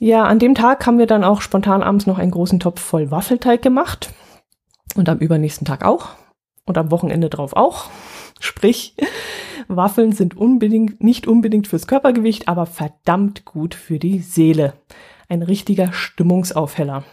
Ja, 0.00 0.24
an 0.24 0.40
dem 0.40 0.56
Tag 0.56 0.84
haben 0.88 0.98
wir 0.98 1.06
dann 1.06 1.22
auch 1.22 1.40
spontan 1.40 1.84
abends 1.84 2.08
noch 2.08 2.18
einen 2.18 2.32
großen 2.32 2.58
Topf 2.58 2.80
voll 2.80 3.12
Waffelteig 3.12 3.62
gemacht 3.62 4.10
und 4.96 5.08
am 5.08 5.18
übernächsten 5.18 5.68
Tag 5.68 5.84
auch 5.84 6.16
und 6.64 6.78
am 6.78 6.90
Wochenende 6.90 7.28
drauf 7.28 7.54
auch. 7.54 7.90
Sprich, 8.40 8.94
Waffeln 9.68 10.12
sind 10.12 10.36
unbedingt, 10.36 11.02
nicht 11.02 11.26
unbedingt 11.26 11.68
fürs 11.68 11.86
Körpergewicht, 11.86 12.48
aber 12.48 12.66
verdammt 12.66 13.44
gut 13.44 13.74
für 13.74 13.98
die 13.98 14.18
Seele. 14.20 14.74
Ein 15.28 15.42
richtiger 15.42 15.92
Stimmungsaufheller. 15.92 17.04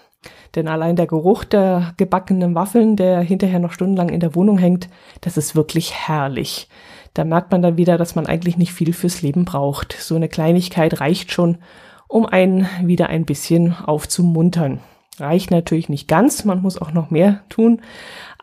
Denn 0.56 0.68
allein 0.68 0.96
der 0.96 1.08
Geruch 1.08 1.44
der 1.44 1.94
gebackenen 1.98 2.56
Waffeln, 2.56 2.96
der 2.96 3.22
hinterher 3.22 3.60
noch 3.60 3.72
stundenlang 3.72 4.10
in 4.10 4.20
der 4.20 4.36
Wohnung 4.36 4.58
hängt, 4.58 4.90
das 5.22 5.38
ist 5.38 5.56
wirklich 5.56 5.94
herrlich. 5.94 6.68
Da 7.14 7.24
merkt 7.24 7.52
man 7.52 7.62
dann 7.62 7.78
wieder, 7.78 7.98
dass 7.98 8.16
man 8.16 8.26
eigentlich 8.26 8.58
nicht 8.58 8.74
viel 8.74 8.94
fürs 8.94 9.22
Leben 9.22 9.46
braucht. 9.46 9.94
So 9.94 10.16
eine 10.16 10.30
Kleinigkeit 10.30 11.00
reicht 11.00 11.32
schon, 11.32 11.60
um 12.08 12.26
einen 12.26 12.68
wieder 12.84 13.08
ein 13.08 13.26
bisschen 13.26 13.76
aufzumuntern. 13.86 14.80
Reicht 15.20 15.52
natürlich 15.52 15.90
nicht 15.90 16.08
ganz, 16.08 16.46
man 16.46 16.62
muss 16.62 16.82
auch 16.82 16.92
noch 16.92 17.12
mehr 17.12 17.42
tun, 17.50 17.82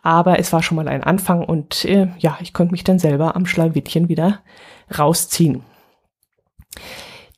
aber 0.06 0.38
es 0.38 0.52
war 0.52 0.62
schon 0.62 0.76
mal 0.76 0.86
ein 0.86 1.02
Anfang 1.02 1.44
und 1.44 1.84
äh, 1.84 2.06
ja, 2.20 2.38
ich 2.40 2.52
konnte 2.52 2.70
mich 2.70 2.84
dann 2.84 3.00
selber 3.00 3.34
am 3.34 3.44
Schlawittchen 3.44 4.08
wieder 4.08 4.38
rausziehen. 4.96 5.62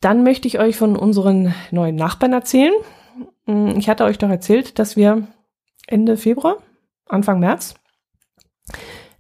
Dann 0.03 0.23
möchte 0.23 0.47
ich 0.47 0.59
euch 0.59 0.77
von 0.77 0.95
unseren 0.95 1.55
neuen 1.71 1.97
Nachbarn 1.97 2.35
erzählen. 2.35 2.75
Hm, 3.47 3.79
ich 3.79 3.89
hatte 3.89 4.05
euch 4.05 4.19
doch 4.19 4.29
erzählt, 4.29 4.79
dass 4.79 4.97
wir 4.97 5.29
Ende 5.87 6.19
Februar, 6.19 6.59
Anfang 7.07 7.41
März, 7.41 7.75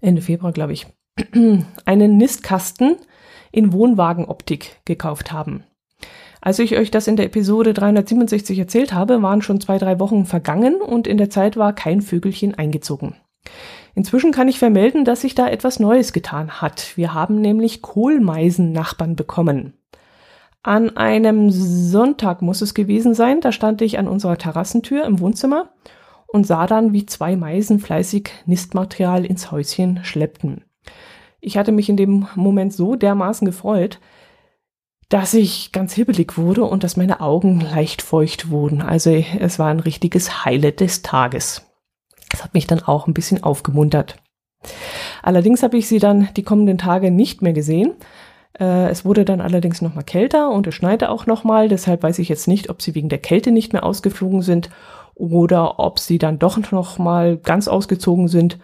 Ende 0.03 0.21
Februar 0.21 0.53
glaube 0.53 0.75
ich, 0.75 0.87
einen 1.87 2.19
Nistkasten 2.19 2.97
in 3.51 3.73
Wohnwagenoptik 3.73 4.83
gekauft 4.85 5.33
haben. 5.33 5.65
Als 6.43 6.59
ich 6.59 6.77
euch 6.77 6.91
das 6.91 7.09
in 7.09 7.17
der 7.17 7.25
Episode 7.25 7.73
367 7.73 8.59
erzählt 8.59 8.93
habe, 8.93 9.23
waren 9.23 9.41
schon 9.41 9.63
zwei, 9.63 9.79
drei 9.79 9.99
Wochen 9.99 10.27
vergangen 10.27 10.83
und 10.83 11.07
in 11.07 11.17
der 11.17 11.31
Zeit 11.31 11.57
war 11.57 11.73
kein 11.73 12.03
Vögelchen 12.03 12.55
eingezogen. 12.55 13.17
Inzwischen 13.95 14.33
kann 14.33 14.49
ich 14.49 14.59
vermelden, 14.59 15.05
dass 15.05 15.23
sich 15.23 15.35
da 15.35 15.49
etwas 15.49 15.81
Neues 15.81 16.13
getan 16.13 16.61
hat. 16.61 16.97
Wir 16.97 17.15
haben 17.15 17.41
nämlich 17.41 17.83
Kohlmeisen-Nachbarn 17.83 19.17
bekommen. 19.17 19.75
An 20.63 20.97
einem 20.97 21.51
Sonntag 21.51 22.43
muss 22.43 22.63
es 22.63 22.75
gewesen 22.75 23.15
sein, 23.15 23.41
da 23.41 23.53
stand 23.53 23.81
ich 23.83 23.99
an 23.99 24.09
unserer 24.09 24.39
Terrassentür 24.39 25.05
im 25.05 25.21
Wohnzimmer 25.21 25.71
und 26.27 26.47
sah 26.47 26.67
dann, 26.67 26.93
wie 26.93 27.07
zwei 27.07 27.37
Meisen 27.37 27.79
fleißig 27.81 28.31
Nistmaterial 28.47 29.25
ins 29.25 29.51
Häuschen 29.51 30.01
schleppten. 30.05 30.65
Ich 31.41 31.57
hatte 31.57 31.73
mich 31.73 31.89
in 31.89 31.97
dem 31.97 32.27
Moment 32.35 32.73
so 32.73 32.97
dermaßen 32.97 33.47
gefreut, 33.47 33.99
dass 35.09 35.33
ich 35.33 35.73
ganz 35.73 35.95
hibbelig 35.95 36.37
wurde 36.37 36.65
und 36.65 36.85
dass 36.85 36.97
meine 36.97 37.21
Augen 37.21 37.61
leicht 37.61 38.03
feucht 38.03 38.51
wurden. 38.51 38.83
Also 38.83 39.11
es 39.11 39.59
war 39.59 39.69
ein 39.69 39.81
richtiges 39.81 40.45
Highlight 40.45 40.81
des 40.81 41.03
Tages. 41.03 41.68
Das 42.31 42.45
hat 42.45 42.55
mich 42.55 42.67
dann 42.67 42.83
auch 42.83 43.07
ein 43.07 43.15
bisschen 43.15 43.43
aufgemuntert. 43.43 44.17
Allerdings 45.23 45.63
habe 45.63 45.77
ich 45.77 45.89
sie 45.89 45.99
dann 45.99 46.29
die 46.37 46.43
kommenden 46.43 46.79
Tage 46.79 47.11
nicht 47.11 47.43
mehr 47.43 47.53
gesehen. 47.53 47.95
Äh, 48.59 48.89
es 48.89 49.05
wurde 49.05 49.25
dann 49.25 49.41
allerdings 49.41 49.83
nochmal 49.83 50.05
kälter 50.05 50.51
und 50.51 50.67
es 50.67 50.75
schneite 50.75 51.11
auch 51.11 51.27
nochmal. 51.27 51.69
Deshalb 51.69 52.03
weiß 52.03 52.19
ich 52.19 52.29
jetzt 52.29 52.49
nicht, 52.49 52.71
ob 52.71 52.83
sie 52.83 52.95
wegen 52.95 53.09
der 53.09 53.19
Kälte 53.19 53.51
nicht 53.51 53.73
mehr 53.73 53.85
ausgeflogen 53.85 54.43
sind 54.43 54.71
oder 55.15 55.79
ob 55.79 55.99
sie 55.99 56.19
dann 56.19 56.39
doch 56.39 56.59
nochmal 56.71 57.39
ganz 57.39 57.69
ausgezogen 57.69 58.29
sind, 58.29 58.59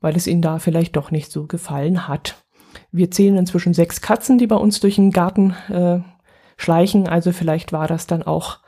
weil 0.00 0.16
es 0.16 0.26
ihnen 0.26 0.42
da 0.42 0.58
vielleicht 0.58 0.96
doch 0.96 1.10
nicht 1.10 1.30
so 1.30 1.46
gefallen 1.46 2.08
hat. 2.08 2.36
Wir 2.92 3.10
zählen 3.10 3.36
inzwischen 3.36 3.74
sechs 3.74 4.00
Katzen, 4.00 4.38
die 4.38 4.46
bei 4.46 4.56
uns 4.56 4.80
durch 4.80 4.96
den 4.96 5.10
Garten 5.10 5.54
äh, 5.70 6.00
schleichen. 6.56 7.08
Also 7.08 7.32
vielleicht 7.32 7.72
war 7.72 7.88
das 7.88 8.06
dann 8.06 8.22
auch 8.22 8.58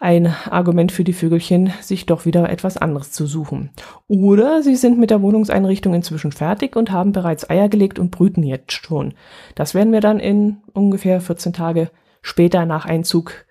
ein 0.00 0.34
Argument 0.48 0.90
für 0.92 1.04
die 1.04 1.12
Vögelchen, 1.12 1.74
sich 1.82 2.06
doch 2.06 2.24
wieder 2.24 2.48
etwas 2.48 2.78
anderes 2.78 3.12
zu 3.12 3.26
suchen. 3.26 3.70
Oder 4.08 4.62
sie 4.62 4.74
sind 4.74 4.98
mit 4.98 5.10
der 5.10 5.20
Wohnungseinrichtung 5.20 5.92
inzwischen 5.92 6.32
fertig 6.32 6.74
und 6.74 6.90
haben 6.90 7.12
bereits 7.12 7.48
Eier 7.48 7.68
gelegt 7.68 7.98
und 7.98 8.10
brüten 8.10 8.42
jetzt 8.42 8.72
schon. 8.72 9.12
Das 9.54 9.74
werden 9.74 9.92
wir 9.92 10.00
dann 10.00 10.18
in 10.18 10.56
ungefähr 10.72 11.20
14 11.20 11.52
Tage 11.52 11.90
später 12.22 12.64
nach 12.64 12.86
Einzug 12.86 13.44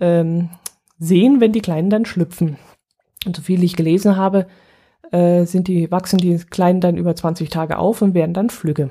ähm, 0.00 0.50
sehen, 0.98 1.40
wenn 1.40 1.52
die 1.52 1.62
Kleinen 1.62 1.90
dann 1.90 2.06
schlüpfen. 2.06 2.58
Und 3.24 3.36
so 3.36 3.42
viel 3.42 3.62
ich 3.62 3.76
gelesen 3.76 4.16
habe, 4.16 4.48
äh, 5.12 5.44
sind 5.44 5.68
die, 5.68 5.92
wachsen 5.92 6.18
die 6.18 6.38
Kleinen 6.38 6.80
dann 6.80 6.96
über 6.96 7.14
20 7.14 7.50
Tage 7.50 7.78
auf 7.78 8.02
und 8.02 8.14
werden 8.14 8.34
dann 8.34 8.50
Flügge. 8.50 8.90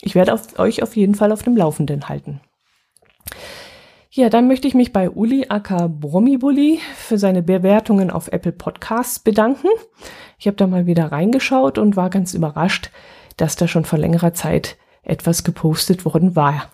Ich 0.00 0.16
werde 0.16 0.34
auf, 0.34 0.58
euch 0.58 0.82
auf 0.82 0.96
jeden 0.96 1.14
Fall 1.14 1.30
auf 1.30 1.44
dem 1.44 1.56
Laufenden 1.56 2.08
halten. 2.08 2.40
Ja, 4.14 4.28
dann 4.28 4.46
möchte 4.46 4.68
ich 4.68 4.74
mich 4.74 4.92
bei 4.92 5.08
Uli 5.08 5.46
aka 5.48 5.86
Brommibully 5.86 6.80
für 6.96 7.16
seine 7.16 7.42
Bewertungen 7.42 8.10
auf 8.10 8.28
Apple 8.28 8.52
Podcasts 8.52 9.18
bedanken. 9.18 9.68
Ich 10.38 10.46
habe 10.46 10.56
da 10.58 10.66
mal 10.66 10.84
wieder 10.84 11.10
reingeschaut 11.10 11.78
und 11.78 11.96
war 11.96 12.10
ganz 12.10 12.34
überrascht, 12.34 12.90
dass 13.38 13.56
da 13.56 13.66
schon 13.66 13.86
vor 13.86 13.98
längerer 13.98 14.34
Zeit 14.34 14.76
etwas 15.02 15.44
gepostet 15.44 16.04
worden 16.04 16.36
war. 16.36 16.70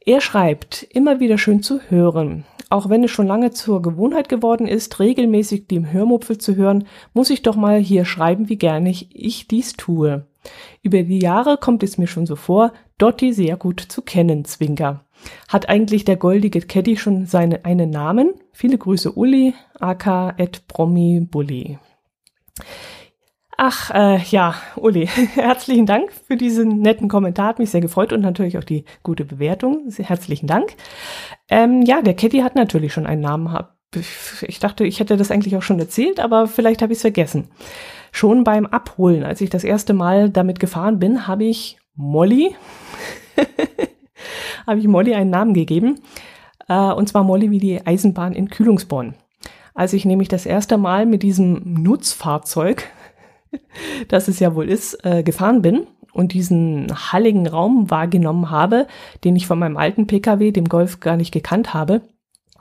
Er 0.00 0.22
schreibt, 0.22 0.84
immer 0.84 1.20
wieder 1.20 1.36
schön 1.36 1.62
zu 1.62 1.78
hören. 1.90 2.46
Auch 2.70 2.88
wenn 2.88 3.04
es 3.04 3.10
schon 3.10 3.26
lange 3.26 3.50
zur 3.50 3.82
Gewohnheit 3.82 4.30
geworden 4.30 4.66
ist, 4.66 4.98
regelmäßig 4.98 5.68
dem 5.68 5.92
Hörmupfel 5.92 6.38
zu 6.38 6.56
hören, 6.56 6.86
muss 7.12 7.28
ich 7.28 7.42
doch 7.42 7.54
mal 7.54 7.80
hier 7.80 8.06
schreiben, 8.06 8.48
wie 8.48 8.56
gerne 8.56 8.88
ich, 8.88 9.14
ich 9.14 9.46
dies 9.46 9.74
tue. 9.74 10.26
Über 10.80 11.02
die 11.02 11.18
Jahre 11.18 11.58
kommt 11.58 11.82
es 11.82 11.98
mir 11.98 12.06
schon 12.06 12.24
so 12.24 12.34
vor, 12.34 12.72
Dotti 12.96 13.34
sehr 13.34 13.58
gut 13.58 13.80
zu 13.80 14.00
kennen, 14.00 14.46
Zwinker. 14.46 15.04
Hat 15.48 15.68
eigentlich 15.68 16.04
der 16.04 16.16
goldige 16.16 16.60
Caddy 16.60 16.96
schon 16.96 17.26
seine, 17.26 17.64
einen 17.64 17.90
Namen? 17.90 18.34
Viele 18.52 18.78
Grüße 18.78 19.12
Uli, 19.12 19.54
aka 19.78 20.34
et 20.36 20.66
Promi 20.68 21.20
Bulli. 21.20 21.78
Ach, 23.56 23.90
äh, 23.90 24.18
ja, 24.30 24.54
Uli, 24.76 25.06
herzlichen 25.34 25.86
Dank 25.86 26.12
für 26.12 26.36
diesen 26.36 26.80
netten 26.80 27.08
Kommentar, 27.08 27.46
hat 27.46 27.58
mich 27.58 27.70
sehr 27.70 27.80
gefreut 27.80 28.12
und 28.12 28.20
natürlich 28.20 28.58
auch 28.58 28.64
die 28.64 28.84
gute 29.02 29.24
Bewertung. 29.24 29.88
Herzlichen 29.96 30.46
Dank. 30.46 30.74
Ähm, 31.48 31.82
ja, 31.82 32.02
der 32.02 32.14
Caddy 32.14 32.38
hat 32.38 32.56
natürlich 32.56 32.92
schon 32.92 33.06
einen 33.06 33.20
Namen. 33.20 33.56
Ich 34.42 34.58
dachte, 34.58 34.84
ich 34.84 35.00
hätte 35.00 35.16
das 35.16 35.30
eigentlich 35.30 35.54
auch 35.56 35.62
schon 35.62 35.78
erzählt, 35.78 36.18
aber 36.18 36.46
vielleicht 36.46 36.82
habe 36.82 36.92
ich 36.92 36.96
es 36.96 37.02
vergessen. 37.02 37.48
Schon 38.10 38.42
beim 38.42 38.66
Abholen, 38.66 39.22
als 39.22 39.40
ich 39.40 39.50
das 39.50 39.64
erste 39.64 39.92
Mal 39.92 40.30
damit 40.30 40.58
gefahren 40.58 40.98
bin, 40.98 41.28
habe 41.28 41.44
ich 41.44 41.78
Molly 41.94 42.56
habe 44.66 44.78
ich 44.78 44.86
Molly 44.86 45.14
einen 45.14 45.30
Namen 45.30 45.54
gegeben. 45.54 46.00
Äh, 46.68 46.92
und 46.92 47.08
zwar 47.08 47.24
Molly 47.24 47.50
wie 47.50 47.58
die 47.58 47.86
Eisenbahn 47.86 48.34
in 48.34 48.48
Kühlungsborn. 48.48 49.14
Als 49.74 49.92
ich 49.92 50.04
nämlich 50.04 50.28
das 50.28 50.46
erste 50.46 50.78
Mal 50.78 51.06
mit 51.06 51.22
diesem 51.22 51.62
Nutzfahrzeug, 51.64 52.84
das 54.08 54.28
es 54.28 54.38
ja 54.38 54.54
wohl 54.54 54.68
ist, 54.68 55.04
äh, 55.04 55.22
gefahren 55.22 55.62
bin 55.62 55.86
und 56.12 56.34
diesen 56.34 56.92
halligen 57.12 57.46
Raum 57.46 57.90
wahrgenommen 57.90 58.50
habe, 58.50 58.86
den 59.24 59.36
ich 59.36 59.46
von 59.46 59.58
meinem 59.58 59.76
alten 59.76 60.06
Pkw, 60.06 60.52
dem 60.52 60.68
Golf, 60.68 61.00
gar 61.00 61.16
nicht 61.16 61.32
gekannt 61.32 61.74
habe, 61.74 62.02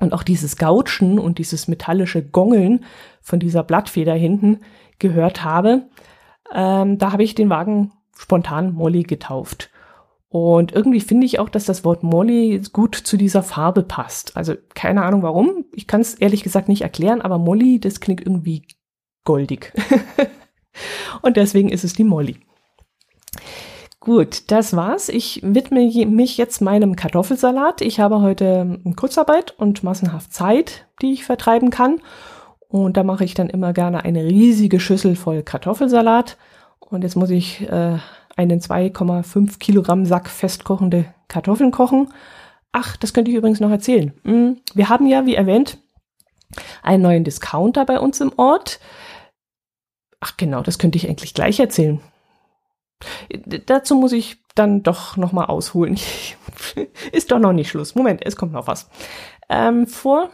und 0.01 0.13
auch 0.13 0.23
dieses 0.23 0.57
Gautschen 0.57 1.19
und 1.19 1.37
dieses 1.37 1.67
metallische 1.67 2.23
Gongeln 2.23 2.83
von 3.21 3.39
dieser 3.39 3.63
Blattfeder 3.63 4.15
hinten 4.15 4.61
gehört 4.99 5.43
habe, 5.43 5.83
ähm, 6.53 6.97
da 6.97 7.11
habe 7.11 7.23
ich 7.23 7.35
den 7.35 7.49
Wagen 7.49 7.91
spontan 8.17 8.73
Molly 8.73 9.03
getauft. 9.03 9.69
Und 10.31 10.71
irgendwie 10.71 11.01
finde 11.01 11.25
ich 11.25 11.39
auch, 11.39 11.49
dass 11.49 11.65
das 11.65 11.83
Wort 11.83 12.03
Molly 12.03 12.61
gut 12.71 12.95
zu 12.95 13.17
dieser 13.17 13.43
Farbe 13.43 13.83
passt. 13.83 14.37
Also 14.37 14.55
keine 14.73 15.03
Ahnung 15.03 15.23
warum. 15.23 15.65
Ich 15.75 15.87
kann 15.87 15.99
es 15.99 16.13
ehrlich 16.13 16.41
gesagt 16.41 16.69
nicht 16.69 16.83
erklären, 16.83 17.21
aber 17.21 17.37
Molly, 17.37 17.81
das 17.81 17.99
klingt 17.99 18.21
irgendwie 18.21 18.63
goldig. 19.25 19.73
Und 21.21 21.35
deswegen 21.35 21.67
ist 21.67 21.83
es 21.83 21.91
die 21.91 22.05
Molly. 22.05 22.37
Gut, 23.99 24.49
das 24.51 24.73
war's. 24.73 25.09
Ich 25.09 25.41
widme 25.43 25.81
mich 25.81 26.37
jetzt 26.37 26.61
meinem 26.61 26.95
Kartoffelsalat. 26.95 27.81
Ich 27.81 27.99
habe 27.99 28.21
heute 28.21 28.79
Kurzarbeit 28.95 29.53
und 29.59 29.83
massenhaft 29.83 30.33
Zeit, 30.33 30.87
die 31.01 31.11
ich 31.11 31.25
vertreiben 31.25 31.71
kann. 31.71 31.99
Und 32.69 32.95
da 32.95 33.03
mache 33.03 33.25
ich 33.25 33.33
dann 33.33 33.49
immer 33.49 33.73
gerne 33.73 34.05
eine 34.05 34.23
riesige 34.23 34.79
Schüssel 34.79 35.17
voll 35.17 35.43
Kartoffelsalat. 35.43 36.37
Und 36.79 37.03
jetzt 37.03 37.17
muss 37.17 37.29
ich 37.29 37.69
äh, 37.69 37.97
einen 38.35 38.59
2,5 38.59 39.59
Kilogramm 39.59 40.05
Sack 40.05 40.29
festkochende 40.29 41.13
Kartoffeln 41.27 41.71
kochen. 41.71 42.13
Ach, 42.71 42.95
das 42.97 43.13
könnte 43.13 43.31
ich 43.31 43.37
übrigens 43.37 43.59
noch 43.59 43.71
erzählen. 43.71 44.13
Hm, 44.23 44.61
wir 44.73 44.89
haben 44.89 45.07
ja, 45.07 45.25
wie 45.25 45.35
erwähnt, 45.35 45.77
einen 46.83 47.03
neuen 47.03 47.23
Discounter 47.23 47.85
bei 47.85 47.99
uns 47.99 48.21
im 48.21 48.31
Ort. 48.37 48.79
Ach 50.19 50.37
genau, 50.37 50.61
das 50.61 50.77
könnte 50.77 50.97
ich 50.97 51.07
eigentlich 51.07 51.33
gleich 51.33 51.59
erzählen. 51.59 51.99
Dazu 53.65 53.95
muss 53.95 54.11
ich 54.11 54.37
dann 54.55 54.83
doch 54.83 55.17
noch 55.17 55.31
mal 55.31 55.45
ausholen. 55.45 55.97
Ist 57.11 57.31
doch 57.31 57.39
noch 57.39 57.53
nicht 57.53 57.69
Schluss. 57.69 57.95
Moment, 57.95 58.21
es 58.25 58.35
kommt 58.35 58.53
noch 58.53 58.67
was. 58.67 58.89
Ähm, 59.49 59.87
vor, 59.87 60.29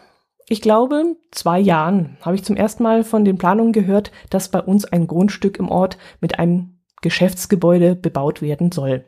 ich 0.50 0.62
glaube, 0.62 1.16
zwei 1.32 1.60
Jahren 1.60 2.18
habe 2.22 2.36
ich 2.36 2.44
zum 2.44 2.56
ersten 2.56 2.84
Mal 2.84 3.04
von 3.04 3.26
den 3.26 3.38
Planungen 3.38 3.74
gehört, 3.74 4.12
dass 4.30 4.50
bei 4.50 4.60
uns 4.60 4.86
ein 4.86 5.08
Grundstück 5.08 5.58
im 5.58 5.70
Ort 5.70 5.98
mit 6.20 6.40
einem 6.40 6.77
Geschäftsgebäude 7.02 7.96
bebaut 7.96 8.42
werden 8.42 8.72
soll. 8.72 9.06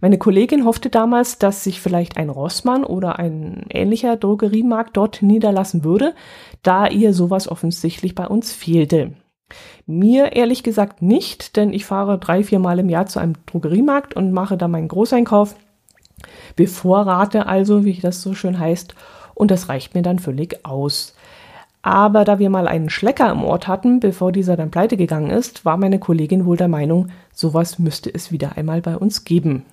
Meine 0.00 0.18
Kollegin 0.18 0.64
hoffte 0.64 0.90
damals, 0.90 1.38
dass 1.38 1.64
sich 1.64 1.80
vielleicht 1.80 2.16
ein 2.16 2.28
Rossmann 2.28 2.84
oder 2.84 3.18
ein 3.18 3.66
ähnlicher 3.70 4.16
Drogeriemarkt 4.16 4.96
dort 4.96 5.22
niederlassen 5.22 5.84
würde, 5.84 6.14
da 6.62 6.86
ihr 6.88 7.14
sowas 7.14 7.48
offensichtlich 7.48 8.14
bei 8.14 8.26
uns 8.26 8.52
fehlte. 8.52 9.12
Mir 9.86 10.32
ehrlich 10.32 10.62
gesagt 10.62 11.02
nicht, 11.02 11.56
denn 11.56 11.72
ich 11.72 11.84
fahre 11.84 12.18
drei, 12.18 12.44
vier 12.44 12.58
Mal 12.58 12.78
im 12.78 12.88
Jahr 12.88 13.06
zu 13.06 13.18
einem 13.18 13.34
Drogeriemarkt 13.46 14.14
und 14.14 14.32
mache 14.32 14.56
da 14.56 14.68
meinen 14.68 14.88
Großeinkauf, 14.88 15.56
bevorrate 16.56 17.46
also, 17.46 17.84
wie 17.84 17.94
das 17.94 18.22
so 18.22 18.34
schön 18.34 18.58
heißt, 18.58 18.94
und 19.34 19.50
das 19.50 19.68
reicht 19.68 19.94
mir 19.94 20.02
dann 20.02 20.18
völlig 20.18 20.64
aus. 20.64 21.14
Aber 21.82 22.24
da 22.24 22.38
wir 22.38 22.50
mal 22.50 22.68
einen 22.68 22.90
Schlecker 22.90 23.30
im 23.30 23.42
Ort 23.42 23.66
hatten, 23.66 24.00
bevor 24.00 24.32
dieser 24.32 24.56
dann 24.56 24.70
pleite 24.70 24.96
gegangen 24.96 25.30
ist, 25.30 25.64
war 25.64 25.76
meine 25.78 25.98
Kollegin 25.98 26.44
wohl 26.44 26.56
der 26.56 26.68
Meinung, 26.68 27.08
sowas 27.32 27.78
müsste 27.78 28.12
es 28.12 28.30
wieder 28.30 28.56
einmal 28.56 28.82
bei 28.82 28.96
uns 28.96 29.24
geben. 29.24 29.64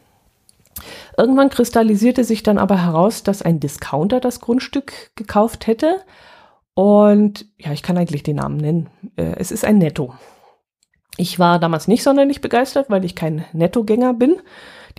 Irgendwann 1.18 1.50
kristallisierte 1.50 2.24
sich 2.24 2.44
dann 2.44 2.58
aber 2.58 2.84
heraus, 2.84 3.24
dass 3.24 3.42
ein 3.42 3.60
Discounter 3.60 4.20
das 4.20 4.40
Grundstück 4.40 4.94
gekauft 5.16 5.68
hätte. 5.68 5.98
Und 6.76 7.48
ja, 7.58 7.72
ich 7.72 7.84
kann 7.84 7.98
eigentlich 7.98 8.24
den 8.24 8.38
Namen 8.38 8.58
nennen. 8.58 8.90
Äh, 9.16 9.34
es 9.38 9.52
ist 9.52 9.66
ein 9.66 9.80
Netto. 9.80 10.14
Ich 11.18 11.40
war 11.40 11.60
damals 11.60 11.88
nicht 11.88 12.04
sonderlich 12.04 12.42
begeistert, 12.42 12.90
weil 12.90 13.04
ich 13.04 13.16
kein 13.16 13.44
Nettogänger 13.52 14.14
bin. 14.14 14.36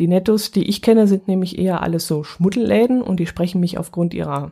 Die 0.01 0.09
Nettos, 0.09 0.51
die 0.51 0.69
ich 0.69 0.83
kenne, 0.83 1.07
sind 1.07 1.29
nämlich 1.29 1.59
eher 1.59 1.83
alles 1.83 2.07
so 2.07 2.25
Schmuddelläden 2.25 3.01
und 3.01 3.21
die 3.21 3.27
sprechen 3.27 3.61
mich 3.61 3.79
aufgrund 3.79 4.15
ihrer 4.15 4.51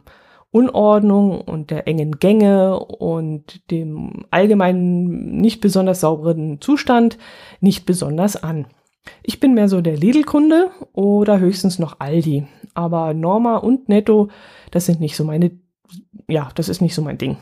Unordnung 0.56 1.38
und 1.42 1.70
der 1.70 1.86
engen 1.86 2.12
Gänge 2.18 2.78
und 2.78 3.70
dem 3.70 4.24
allgemeinen 4.30 5.36
nicht 5.36 5.60
besonders 5.60 6.00
sauberen 6.00 6.62
Zustand 6.62 7.18
nicht 7.60 7.84
besonders 7.84 8.42
an. 8.42 8.66
Ich 9.22 9.38
bin 9.38 9.52
mehr 9.52 9.68
so 9.68 9.82
der 9.82 9.98
Lidl-Kunde 9.98 10.70
oder 10.94 11.38
höchstens 11.38 11.78
noch 11.78 12.00
Aldi. 12.00 12.46
Aber 12.72 13.12
Norma 13.12 13.58
und 13.58 13.90
Netto, 13.90 14.28
das 14.70 14.86
sind 14.86 14.98
nicht 14.98 15.14
so 15.14 15.24
meine, 15.24 15.50
ja, 16.26 16.48
das 16.54 16.70
ist 16.70 16.80
nicht 16.80 16.94
so 16.94 17.02
mein 17.02 17.18
Ding. 17.18 17.36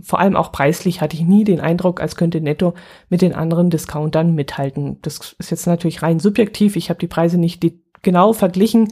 Vor 0.00 0.18
allem 0.18 0.34
auch 0.34 0.50
preislich 0.50 1.00
hatte 1.00 1.16
ich 1.16 1.22
nie 1.22 1.44
den 1.44 1.60
Eindruck, 1.60 2.00
als 2.00 2.16
könnte 2.16 2.40
Netto 2.40 2.74
mit 3.08 3.22
den 3.22 3.34
anderen 3.34 3.70
Discountern 3.70 4.34
mithalten. 4.34 4.98
Das 5.02 5.36
ist 5.38 5.50
jetzt 5.52 5.66
natürlich 5.68 6.02
rein 6.02 6.18
subjektiv. 6.18 6.74
Ich 6.74 6.90
habe 6.90 6.98
die 6.98 7.06
Preise 7.06 7.38
nicht 7.38 7.64
genau 8.02 8.32
verglichen, 8.32 8.88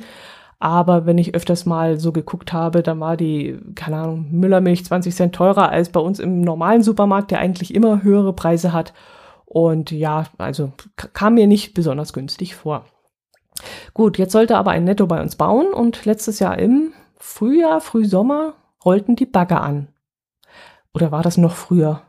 aber 0.59 1.05
wenn 1.05 1.19
ich 1.19 1.35
öfters 1.35 1.67
mal 1.67 1.99
so 2.01 2.13
geguckt 2.13 2.53
habe, 2.53 2.83
dann 2.83 2.99
war 3.01 3.17
die, 3.17 3.59
keine 3.75 3.99
Ahnung, 3.99 4.27
Müllermilch 4.31 4.85
20 4.85 5.15
Cent 5.15 5.35
teurer 5.35 5.69
als 5.69 5.91
bei 5.91 6.01
uns 6.01 6.19
im 6.19 6.41
normalen 6.41 6.83
Supermarkt, 6.83 7.31
der 7.31 7.41
eigentlich 7.41 7.75
immer 7.75 8.03
höhere 8.03 8.33
Preise 8.33 8.73
hat. 8.73 8.95
Und 9.45 9.91
ja, 9.91 10.25
also 10.39 10.73
kam 11.13 11.35
mir 11.35 11.47
nicht 11.47 11.75
besonders 11.75 12.13
günstig 12.13 12.57
vor. 12.57 12.85
Gut, 13.95 14.19
jetzt 14.19 14.33
sollte 14.33 14.57
aber 14.57 14.71
ein 14.71 14.85
Netto 14.85 15.07
bei 15.07 15.21
uns 15.21 15.37
bauen 15.37 15.73
und 15.73 16.05
letztes 16.05 16.39
Jahr 16.39 16.59
im 16.59 16.93
Frühjahr, 17.19 17.81
Frühsommer 17.81 18.55
rollten 18.85 19.17
die 19.17 19.27
Bagger 19.27 19.63
an. 19.63 19.89
Oder 20.95 21.13
war 21.13 21.23
das 21.23 21.37
noch 21.37 21.55
früher? 21.55 22.03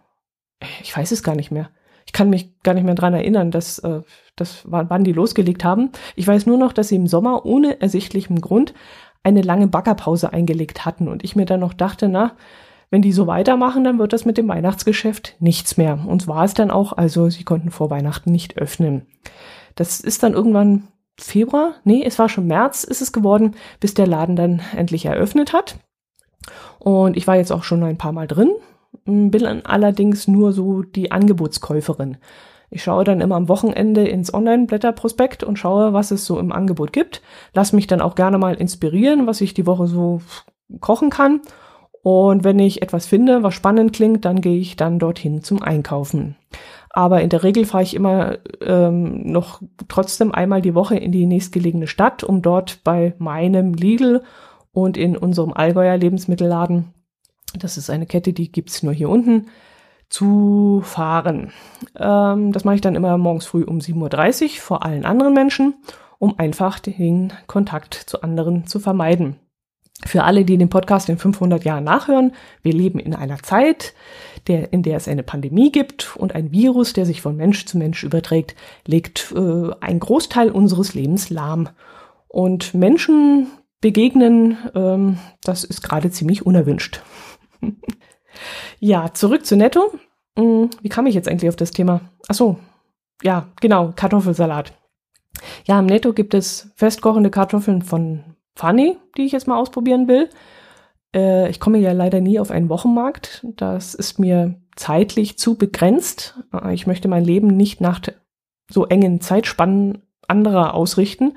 Ich 0.82 0.96
weiß 0.96 1.12
es 1.12 1.24
gar 1.24 1.36
nicht 1.36 1.52
mehr. 1.52 1.70
Ich 2.08 2.14
kann 2.14 2.30
mich 2.30 2.60
gar 2.64 2.74
nicht 2.74 2.86
mehr 2.86 2.96
dran 2.96 3.14
erinnern, 3.14 3.52
dass 3.52 3.80
äh, 3.80 4.02
das 4.36 4.64
wann 4.66 5.04
die 5.04 5.14
losgelegt 5.14 5.64
haben. 5.64 5.92
Ich 6.16 6.28
weiß 6.28 6.46
nur 6.48 6.58
noch, 6.58 6.74
dass 6.74 6.88
sie 6.88 6.96
im 6.96 7.08
Sommer 7.08 7.46
ohne 7.46 7.82
ersichtlichem 7.82 8.42
Grund 8.42 8.74
eine 9.24 9.42
lange 9.42 9.68
Baggerpause 9.68 10.34
eingelegt 10.34 10.86
hatten 10.86 11.08
und 11.08 11.24
ich 11.24 11.36
mir 11.36 11.46
dann 11.46 11.60
noch 11.60 11.74
dachte, 11.74 12.08
na, 12.08 12.32
wenn 12.90 13.02
die 13.02 13.12
so 13.12 13.28
weitermachen, 13.28 13.84
dann 13.84 14.00
wird 14.00 14.14
das 14.14 14.24
mit 14.24 14.38
dem 14.38 14.48
Weihnachtsgeschäft 14.48 15.36
nichts 15.40 15.76
mehr. 15.76 16.00
Und 16.08 16.28
war 16.28 16.46
es 16.46 16.54
dann 16.54 16.72
auch, 16.72 16.94
also 16.94 17.30
sie 17.30 17.44
konnten 17.44 17.70
vor 17.70 17.90
Weihnachten 17.90 18.32
nicht 18.32 18.58
öffnen. 18.58 19.06
Das 19.76 20.00
ist 20.00 20.24
dann 20.24 20.34
irgendwann 20.34 20.88
Februar, 21.20 21.74
nee, 21.84 22.04
es 22.06 22.18
war 22.20 22.30
schon 22.30 22.48
März 22.48 22.84
ist 22.84 23.02
es 23.02 23.12
geworden, 23.12 23.56
bis 23.80 23.94
der 23.94 24.08
Laden 24.08 24.36
dann 24.36 24.62
endlich 24.76 25.06
eröffnet 25.06 25.52
hat. 25.52 25.78
Und 26.80 27.18
ich 27.18 27.28
war 27.28 27.36
jetzt 27.36 27.52
auch 27.52 27.64
schon 27.64 27.84
ein 27.84 27.98
paar 27.98 28.14
Mal 28.14 28.28
drin, 28.28 28.52
bin 29.08 29.66
allerdings 29.66 30.28
nur 30.28 30.54
so 30.54 30.84
die 30.84 31.12
Angebotskäuferin. 31.12 32.18
Ich 32.70 32.84
schaue 32.84 33.06
dann 33.06 33.22
immer 33.22 33.36
am 33.36 33.48
Wochenende 33.48 34.06
ins 34.08 34.34
Online-Blätterprospekt 34.34 35.44
und 35.44 35.58
schaue, 35.58 35.94
was 35.94 36.12
es 36.12 36.26
so 36.26 36.38
im 36.38 36.52
Angebot 36.52 36.92
gibt. 36.92 37.22
Lass 37.54 37.72
mich 37.72 37.88
dann 37.88 38.02
auch 38.02 38.16
gerne 38.16 38.38
mal 38.38 38.56
inspirieren, 38.56 39.26
was 39.26 39.42
ich 39.42 39.54
die 39.54 39.66
Woche 39.66 39.88
so 39.88 40.22
kochen 40.82 41.10
kann. 41.10 41.42
Und 42.04 42.44
wenn 42.44 42.60
ich 42.60 42.82
etwas 42.82 43.06
finde, 43.06 43.44
was 43.44 43.54
spannend 43.54 43.94
klingt, 43.94 44.26
dann 44.26 44.42
gehe 44.42 44.60
ich 44.60 44.76
dann 44.76 45.00
dorthin 45.00 45.44
zum 45.44 45.62
Einkaufen. 45.62 46.36
Aber 46.90 47.22
in 47.22 47.30
der 47.30 47.44
Regel 47.44 47.66
fahre 47.66 47.84
ich 47.84 47.96
immer 47.96 48.38
ähm, 48.62 49.24
noch 49.32 49.62
trotzdem 49.88 50.34
einmal 50.34 50.62
die 50.62 50.76
Woche 50.76 50.98
in 50.98 51.12
die 51.12 51.26
nächstgelegene 51.26 51.88
Stadt, 51.88 52.24
um 52.24 52.42
dort 52.42 52.82
bei 52.84 53.14
meinem 53.18 53.74
Lidl 53.74 54.24
und 54.72 54.98
in 54.98 55.16
unserem 55.16 55.54
Allgäuer 55.54 55.98
Lebensmittelladen 55.98 56.94
das 57.58 57.78
ist 57.78 57.90
eine 57.90 58.06
Kette, 58.06 58.34
die 58.34 58.52
gibt's 58.52 58.84
nur 58.84 58.94
hier 58.94 59.10
unten, 59.10 59.48
zu 60.10 60.82
fahren. 60.84 61.52
Ähm, 61.98 62.52
das 62.52 62.64
mache 62.64 62.76
ich 62.76 62.82
dann 62.82 62.96
immer 62.96 63.18
morgens 63.18 63.46
früh 63.46 63.64
um 63.64 63.80
7.30 63.80 64.44
Uhr 64.44 64.50
vor 64.62 64.86
allen 64.86 65.06
anderen 65.06 65.34
Menschen, 65.34 65.76
um 66.20 66.40
einfach 66.40 66.80
den 66.80 67.34
Kontakt 67.48 67.94
zu 67.94 68.22
anderen 68.22 68.68
zu 68.68 68.80
vermeiden. 68.80 69.38
Für 70.06 70.24
alle, 70.24 70.46
die 70.46 70.58
den 70.58 70.70
Podcast 70.70 71.10
in 71.10 71.18
500 71.18 71.64
Jahren 71.66 71.84
nachhören, 71.84 72.34
wir 72.62 72.72
leben 72.72 73.00
in 73.00 73.16
einer 73.16 73.40
Zeit, 73.40 73.96
der, 74.46 74.72
in 74.72 74.84
der 74.84 74.98
es 74.98 75.08
eine 75.08 75.24
Pandemie 75.24 75.72
gibt 75.72 76.16
und 76.16 76.36
ein 76.36 76.52
Virus, 76.52 76.94
der 76.94 77.06
sich 77.06 77.22
von 77.22 77.36
Mensch 77.36 77.66
zu 77.66 77.78
Mensch 77.78 78.04
überträgt, 78.04 78.56
legt 78.86 79.34
äh, 79.36 79.72
ein 79.82 80.00
Großteil 80.00 80.52
unseres 80.52 80.94
Lebens 80.94 81.32
lahm. 81.32 81.70
Und 82.28 82.76
Menschen 82.76 83.48
begegnen, 83.82 84.58
ähm, 84.76 85.18
das 85.44 85.64
ist 85.64 85.82
gerade 85.82 86.12
ziemlich 86.12 86.46
unerwünscht 86.46 87.02
ja, 88.80 89.14
zurück 89.14 89.46
zu 89.46 89.56
Netto. 89.56 89.94
Hm, 90.38 90.70
wie 90.82 90.90
kam 90.90 91.08
ich 91.08 91.16
jetzt 91.16 91.28
eigentlich 91.28 91.50
auf 91.50 91.56
das 91.56 91.72
Thema? 91.72 92.02
Ach 92.28 92.36
so, 92.36 92.58
ja, 93.24 93.48
genau, 93.62 93.94
Kartoffelsalat. 93.96 94.74
Ja, 95.66 95.80
im 95.80 95.86
Netto 95.86 96.14
gibt 96.14 96.34
es 96.34 96.72
festkochende 96.76 97.30
Kartoffeln 97.30 97.82
von 97.82 98.24
Fanny, 98.56 98.98
die 99.18 99.26
ich 99.26 99.32
jetzt 99.32 99.48
mal 99.48 99.58
ausprobieren 99.58 100.08
will. 100.08 100.30
Äh, 101.16 101.50
ich 101.50 101.60
komme 101.60 101.78
ja 101.78 101.92
leider 101.92 102.22
nie 102.22 102.40
auf 102.40 102.52
einen 102.52 102.70
Wochenmarkt. 102.70 103.46
Das 103.56 103.94
ist 103.94 104.20
mir 104.20 104.56
zeitlich 104.76 105.38
zu 105.38 105.56
begrenzt. 105.56 106.40
Äh, 106.54 106.74
ich 106.74 106.88
möchte 106.88 107.08
mein 107.08 107.24
Leben 107.24 107.48
nicht 107.48 107.82
nach 107.82 108.02
so 108.70 108.86
engen 108.86 109.22
Zeitspannen 109.22 110.04
anderer 110.28 110.74
ausrichten 110.74 111.34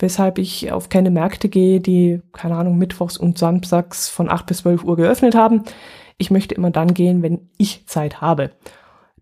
weshalb 0.00 0.38
ich 0.38 0.72
auf 0.72 0.88
keine 0.88 1.10
Märkte 1.10 1.48
gehe, 1.48 1.80
die, 1.80 2.20
keine 2.32 2.56
Ahnung, 2.56 2.78
mittwochs 2.78 3.16
und 3.16 3.38
samstags 3.38 4.08
von 4.08 4.28
8 4.28 4.46
bis 4.46 4.58
12 4.58 4.84
Uhr 4.84 4.96
geöffnet 4.96 5.34
haben. 5.34 5.64
Ich 6.18 6.30
möchte 6.30 6.54
immer 6.54 6.70
dann 6.70 6.94
gehen, 6.94 7.22
wenn 7.22 7.48
ich 7.56 7.86
Zeit 7.86 8.20
habe. 8.20 8.50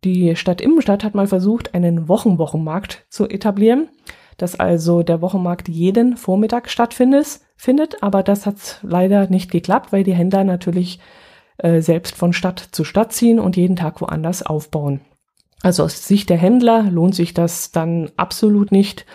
Die 0.05 0.37
Stadt 0.37 0.61
Immenstadt 0.61 1.05
hat 1.05 1.14
mal 1.14 1.27
versucht, 1.27 1.75
einen 1.75 2.09
Wochenwochenmarkt 2.09 3.07
zu 3.09 3.29
etablieren, 3.29 3.88
dass 4.37 4.59
also 4.59 5.03
der 5.03 5.21
Wochenmarkt 5.21 5.69
jeden 5.69 6.17
Vormittag 6.17 6.71
stattfindet, 6.71 7.41
findet, 7.57 8.03
aber 8.03 8.23
das 8.23 8.47
hat 8.47 8.79
leider 8.83 9.29
nicht 9.29 9.51
geklappt, 9.51 9.93
weil 9.93 10.05
die 10.05 10.14
Händler 10.14 10.45
natürlich 10.45 11.01
äh, 11.59 11.81
selbst 11.81 12.14
von 12.14 12.33
Stadt 12.33 12.69
zu 12.71 12.85
Stadt 12.85 13.12
ziehen 13.12 13.41
und 13.41 13.57
jeden 13.57 13.75
Tag 13.75 14.01
woanders 14.01 14.45
aufbauen. 14.45 15.01
Also 15.62 15.83
aus 15.83 16.07
Sicht 16.07 16.31
der 16.31 16.37
Händler 16.37 16.85
lohnt 16.85 17.17
sich 17.17 17.35
das 17.35 17.73
dann 17.73 18.12
absolut 18.17 18.71
nicht, 18.71 19.07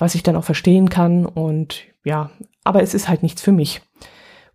was 0.00 0.14
ich 0.14 0.22
dann 0.22 0.36
auch 0.36 0.44
verstehen 0.44 0.88
kann 0.88 1.26
und 1.26 1.84
ja, 2.04 2.30
aber 2.64 2.82
es 2.82 2.94
ist 2.94 3.08
halt 3.08 3.22
nichts 3.22 3.42
für 3.42 3.52
mich. 3.52 3.82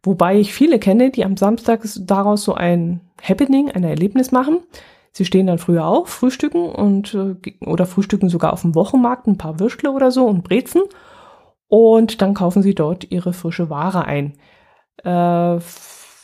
Wobei 0.04 0.38
ich 0.38 0.54
viele 0.54 0.80
kenne, 0.80 1.10
die 1.10 1.26
am 1.26 1.38
Samstag 1.38 1.82
daraus 2.02 2.44
so 2.44 2.54
ein 2.54 3.02
Happening, 3.22 3.72
ein 3.72 3.84
Erlebnis 3.84 4.32
machen. 4.32 4.60
Sie 5.12 5.26
stehen 5.26 5.48
dann 5.48 5.58
früher 5.58 5.86
auf, 5.86 6.10
frühstücken 6.10 6.70
und 6.70 7.14
äh, 7.14 7.36
oder 7.66 7.86
frühstücken 7.86 8.30
sogar 8.30 8.54
auf 8.54 8.62
dem 8.62 8.76
Wochenmarkt 8.76 9.28
ein 9.28 9.38
paar 9.38 9.60
Würstle 9.60 9.92
oder 9.92 10.12
so 10.12 10.26
und 10.26 10.44
Brezen. 10.44 10.82
Und 11.68 12.22
dann 12.22 12.34
kaufen 12.34 12.62
sie 12.62 12.76
dort 12.76 13.12
ihre 13.12 13.34
frische 13.34 13.70
Ware 13.70 14.06
ein. 14.06 14.34
Äh, 15.04 15.60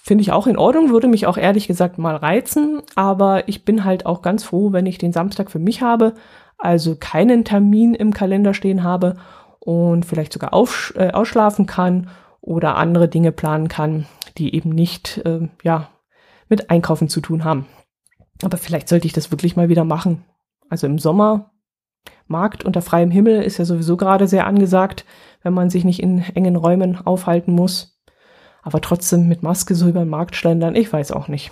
Finde 0.03 0.23
ich 0.23 0.31
auch 0.31 0.47
in 0.47 0.57
Ordnung, 0.57 0.89
würde 0.89 1.07
mich 1.07 1.27
auch 1.27 1.37
ehrlich 1.37 1.67
gesagt 1.67 1.99
mal 1.99 2.15
reizen, 2.15 2.81
aber 2.95 3.47
ich 3.47 3.65
bin 3.65 3.85
halt 3.85 4.07
auch 4.07 4.23
ganz 4.23 4.43
froh, 4.43 4.73
wenn 4.73 4.87
ich 4.87 4.97
den 4.97 5.13
Samstag 5.13 5.51
für 5.51 5.59
mich 5.59 5.83
habe, 5.83 6.15
also 6.61 6.95
keinen 6.95 7.43
Termin 7.43 7.93
im 7.93 8.13
Kalender 8.13 8.53
stehen 8.53 8.83
habe 8.83 9.17
und 9.59 10.05
vielleicht 10.05 10.33
sogar 10.33 10.53
auf, 10.53 10.93
äh, 10.95 11.11
ausschlafen 11.11 11.65
kann 11.65 12.09
oder 12.39 12.75
andere 12.75 13.07
Dinge 13.07 13.31
planen 13.31 13.67
kann, 13.67 14.05
die 14.37 14.55
eben 14.55 14.69
nicht 14.69 15.19
äh, 15.25 15.49
ja, 15.63 15.89
mit 16.49 16.69
Einkaufen 16.69 17.09
zu 17.09 17.21
tun 17.21 17.43
haben. 17.43 17.67
Aber 18.43 18.57
vielleicht 18.57 18.89
sollte 18.89 19.07
ich 19.07 19.13
das 19.13 19.31
wirklich 19.31 19.55
mal 19.55 19.69
wieder 19.69 19.83
machen. 19.83 20.23
Also 20.69 20.87
im 20.87 20.97
Sommer, 20.97 21.51
Markt 22.27 22.63
unter 22.63 22.81
freiem 22.81 23.11
Himmel 23.11 23.43
ist 23.43 23.57
ja 23.57 23.65
sowieso 23.65 23.97
gerade 23.97 24.27
sehr 24.27 24.47
angesagt, 24.47 25.05
wenn 25.43 25.53
man 25.53 25.69
sich 25.69 25.83
nicht 25.83 26.01
in 26.01 26.23
engen 26.33 26.55
Räumen 26.55 27.05
aufhalten 27.05 27.51
muss 27.51 27.91
aber 28.61 28.81
trotzdem 28.81 29.27
mit 29.27 29.43
Maske 29.43 29.75
so 29.75 29.87
über 29.87 30.01
den 30.01 30.09
Markt 30.09 30.35
schlendern, 30.35 30.75
ich 30.75 30.91
weiß 30.91 31.11
auch 31.11 31.27
nicht. 31.27 31.51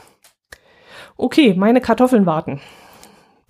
Okay, 1.17 1.53
meine 1.55 1.81
Kartoffeln 1.81 2.25
warten. 2.25 2.61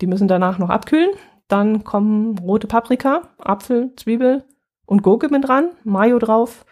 Die 0.00 0.06
müssen 0.06 0.28
danach 0.28 0.58
noch 0.58 0.70
abkühlen. 0.70 1.10
Dann 1.50 1.82
kommen 1.82 2.38
rote 2.38 2.68
Paprika, 2.68 3.22
Apfel, 3.38 3.90
Zwiebel 3.96 4.44
und 4.86 5.02
Gurke 5.02 5.28
mit 5.28 5.46
dran, 5.46 5.70
Mayo 5.82 6.20
drauf, 6.20 6.64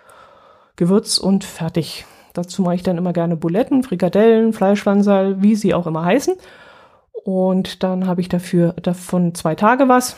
Gewürz 0.76 1.18
und 1.18 1.42
fertig. 1.42 2.06
Dazu 2.32 2.62
mache 2.62 2.76
ich 2.76 2.84
dann 2.84 2.96
immer 2.96 3.12
gerne 3.12 3.36
Buletten, 3.36 3.82
Frikadellen, 3.82 4.52
Fleischwannsal, 4.52 5.42
wie 5.42 5.56
sie 5.56 5.74
auch 5.74 5.88
immer 5.88 6.04
heißen. 6.04 6.36
Und 7.24 7.82
dann 7.82 8.06
habe 8.06 8.20
ich 8.20 8.28
dafür 8.28 8.74
davon 8.74 9.34
zwei 9.34 9.56
Tage 9.56 9.88
was. 9.88 10.16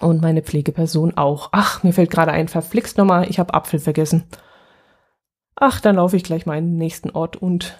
Und 0.00 0.20
meine 0.20 0.42
Pflegeperson 0.42 1.16
auch. 1.16 1.50
Ach, 1.52 1.84
mir 1.84 1.92
fällt 1.92 2.10
gerade 2.10 2.32
ein, 2.32 2.48
verflixt 2.48 2.98
nochmal, 2.98 3.30
ich 3.30 3.38
habe 3.38 3.54
Apfel 3.54 3.78
vergessen. 3.78 4.24
Ach, 5.54 5.80
dann 5.80 5.94
laufe 5.94 6.16
ich 6.16 6.24
gleich 6.24 6.44
mal 6.44 6.58
in 6.58 6.72
den 6.72 6.76
nächsten 6.76 7.10
Ort 7.10 7.36
und 7.36 7.78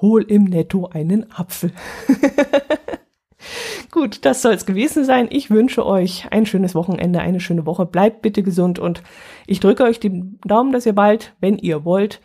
hol 0.00 0.22
im 0.22 0.44
Netto 0.44 0.86
einen 0.86 1.32
Apfel. 1.32 1.72
Gut, 3.90 4.24
das 4.24 4.42
soll 4.42 4.52
es 4.52 4.66
gewesen 4.66 5.04
sein. 5.04 5.28
Ich 5.30 5.50
wünsche 5.50 5.86
euch 5.86 6.26
ein 6.30 6.44
schönes 6.44 6.74
Wochenende, 6.74 7.20
eine 7.20 7.40
schöne 7.40 7.64
Woche. 7.64 7.86
Bleibt 7.86 8.20
bitte 8.20 8.42
gesund 8.42 8.78
und 8.78 9.02
ich 9.46 9.60
drücke 9.60 9.84
euch 9.84 9.98
den 9.98 10.38
Daumen, 10.44 10.72
dass 10.72 10.84
ihr 10.84 10.94
bald, 10.94 11.34
wenn 11.40 11.56
ihr 11.56 11.84
wollt, 11.84 12.20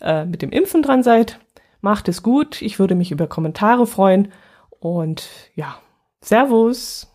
äh, 0.00 0.24
mit 0.24 0.42
dem 0.42 0.50
Impfen 0.50 0.82
dran 0.82 1.02
seid. 1.02 1.38
Macht 1.80 2.08
es 2.08 2.22
gut. 2.22 2.62
Ich 2.62 2.78
würde 2.78 2.94
mich 2.96 3.12
über 3.12 3.26
Kommentare 3.28 3.86
freuen. 3.86 4.32
Und 4.80 5.28
ja, 5.54 5.76
Servus. 6.20 7.13